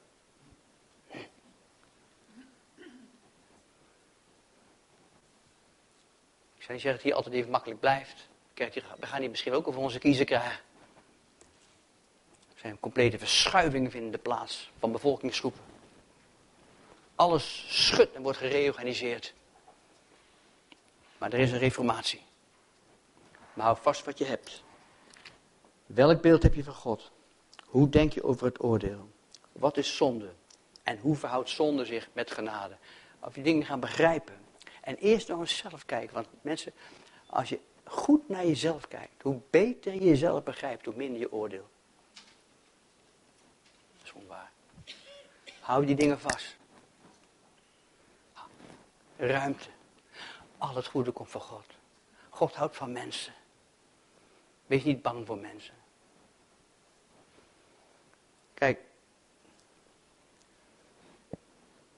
[6.59, 8.29] Ik niet zeggen dat hier altijd even makkelijk blijft.
[8.55, 10.61] We gaan hier misschien ook over onze kiezer krijgen.
[12.55, 15.63] Er zijn complete verschuivingen vinden plaats van bevolkingsgroepen.
[17.15, 19.35] Alles schudt en wordt gereorganiseerd.
[21.19, 22.26] Maar er is een reformatie.
[23.57, 24.63] Maar hou vast wat je hebt.
[25.87, 27.11] Welk beeld heb je van God?
[27.65, 29.11] Hoe denk je over het oordeel?
[29.53, 30.33] Wat is zonde?
[30.83, 32.77] En hoe verhoudt zonde zich met genade?
[33.21, 34.35] Of je dingen gaan begrijpen.
[34.81, 36.15] En eerst nog eens zelf kijken.
[36.15, 36.73] Want mensen,
[37.27, 41.69] als je goed naar jezelf kijkt, hoe beter je jezelf begrijpt, hoe minder je oordeel.
[43.97, 44.51] Dat is gewoon waar.
[45.61, 46.57] Hou die dingen vast.
[49.17, 49.69] Ruimte.
[50.59, 51.65] Al het goede komt van God.
[52.29, 53.35] God houdt van mensen.
[54.67, 55.75] Wees niet bang voor mensen.
[58.55, 58.81] Kijk,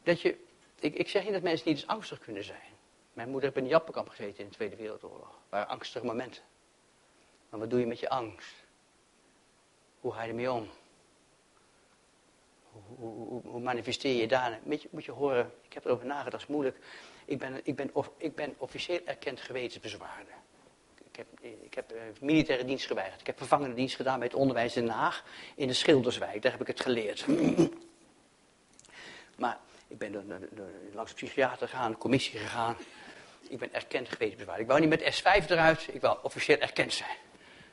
[0.02, 0.46] dat je,
[0.78, 2.72] ik, ik zeg niet dat mensen niet eens angstig kunnen zijn.
[3.12, 5.40] Mijn moeder heeft in een jappenkamp gezeten in de Tweede Wereldoorlog.
[5.48, 6.42] Waren angstige momenten.
[7.48, 8.54] Maar wat doe je met je angst?
[10.00, 10.68] Hoe ga je ermee om?
[12.96, 14.60] hoe, manifesteer je daar?
[14.62, 16.78] Moet je, moet je horen, ik heb erover nagedacht, dat is moeilijk.
[17.24, 20.34] Ik ben, ik ben, of, ik ben officieel erkend gewetensbezwaarder.
[21.18, 23.20] Ik heb, ik heb uh, militaire dienst geweigerd.
[23.20, 26.42] Ik heb vervangende dienst gedaan bij het onderwijs in Den Haag, in de Schilderswijk.
[26.42, 27.26] Daar heb ik het geleerd.
[29.42, 29.58] maar
[29.88, 30.22] ik ben door,
[30.92, 32.76] langs de psychiater gegaan, commissie gegaan.
[33.48, 34.64] Ik ben erkend gewetensbezwaarder.
[34.64, 37.16] Ik wou niet met S5 eruit, ik wou officieel erkend zijn.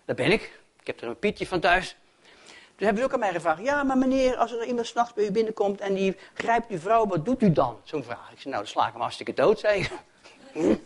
[0.05, 0.59] Daar ben ik.
[0.79, 1.95] Ik heb er een pietje van thuis.
[2.75, 5.25] Toen hebben ze ook aan mij gevraagd, ja, maar meneer, als er iemand s'nachts bij
[5.25, 7.79] u binnenkomt en die grijpt uw vrouw, wat doet u dan?
[7.83, 8.31] Zo'n vraag.
[8.31, 9.79] Ik zei, nou, dan sla ik hem hartstikke dood, zei
[10.53, 10.83] ik.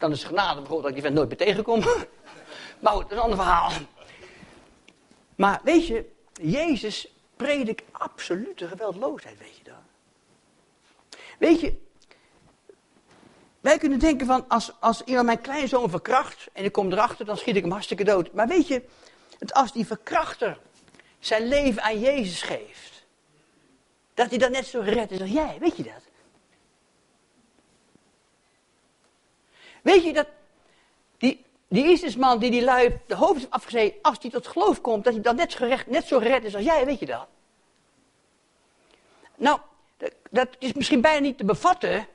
[0.00, 1.80] Dan is het genade bijvoorbeeld dat ik die vent nooit meer tegenkom.
[2.82, 3.70] maar dat is een ander verhaal.
[5.34, 9.74] Maar weet je, Jezus predikt absolute geweldloosheid, weet je dat?
[11.38, 11.74] Weet je,
[13.60, 17.36] wij kunnen denken van, als, als iemand mijn kleinzoon verkracht en ik kom erachter, dan
[17.36, 18.32] schiet ik hem hartstikke dood.
[18.32, 18.82] Maar weet je,
[19.48, 20.58] als die verkrachter
[21.18, 23.06] zijn leven aan Jezus geeft,
[24.14, 26.09] dat hij dan net zo gered is als jij, weet je dat?
[29.82, 30.26] Weet je dat
[31.18, 35.04] die, die Isisman die die lui de hoofd heeft afgezeten, als hij tot geloof komt,
[35.04, 37.26] dat hij dan net, gerecht, net zo gered is als jij, weet je dat?
[39.36, 39.60] Nou,
[40.30, 42.06] dat is misschien bijna niet te bevatten,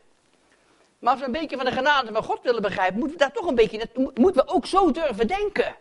[1.00, 3.34] maar als we een beetje van de genade van God willen begrijpen, moeten we daar
[3.34, 5.76] toch een beetje, moeten we ook zo durven denken.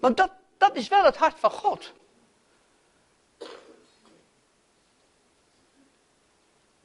[0.00, 1.92] Want dat, dat is wel het hart van God.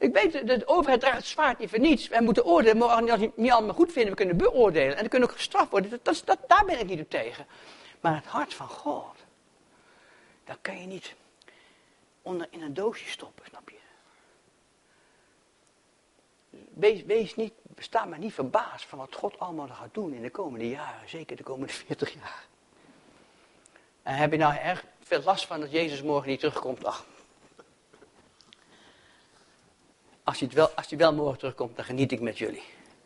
[0.06, 2.08] Ik weet, de overheid draagt het zwaard niet voor niets.
[2.08, 4.92] Wij moeten oordelen, maar als we niet allemaal goed vinden, we kunnen beoordelen.
[4.92, 6.00] En dan kunnen ook gestraft worden.
[6.02, 7.46] Dat, dat, daar ben ik niet op tegen.
[8.00, 9.16] Maar het hart van God,
[10.44, 11.14] dat kan je niet
[12.22, 13.76] onder in een doosje stoppen, snap je?
[16.74, 20.30] Wees, wees niet, sta maar niet verbaasd van wat God allemaal gaat doen in de
[20.30, 21.08] komende jaren.
[21.08, 22.46] Zeker de komende 40 jaar.
[24.02, 26.84] En heb je nou erg veel last van dat Jezus morgen niet terugkomt?
[26.84, 27.06] Ach.
[30.26, 32.62] Als hij, wel, als hij wel morgen terugkomt, dan geniet ik met jullie.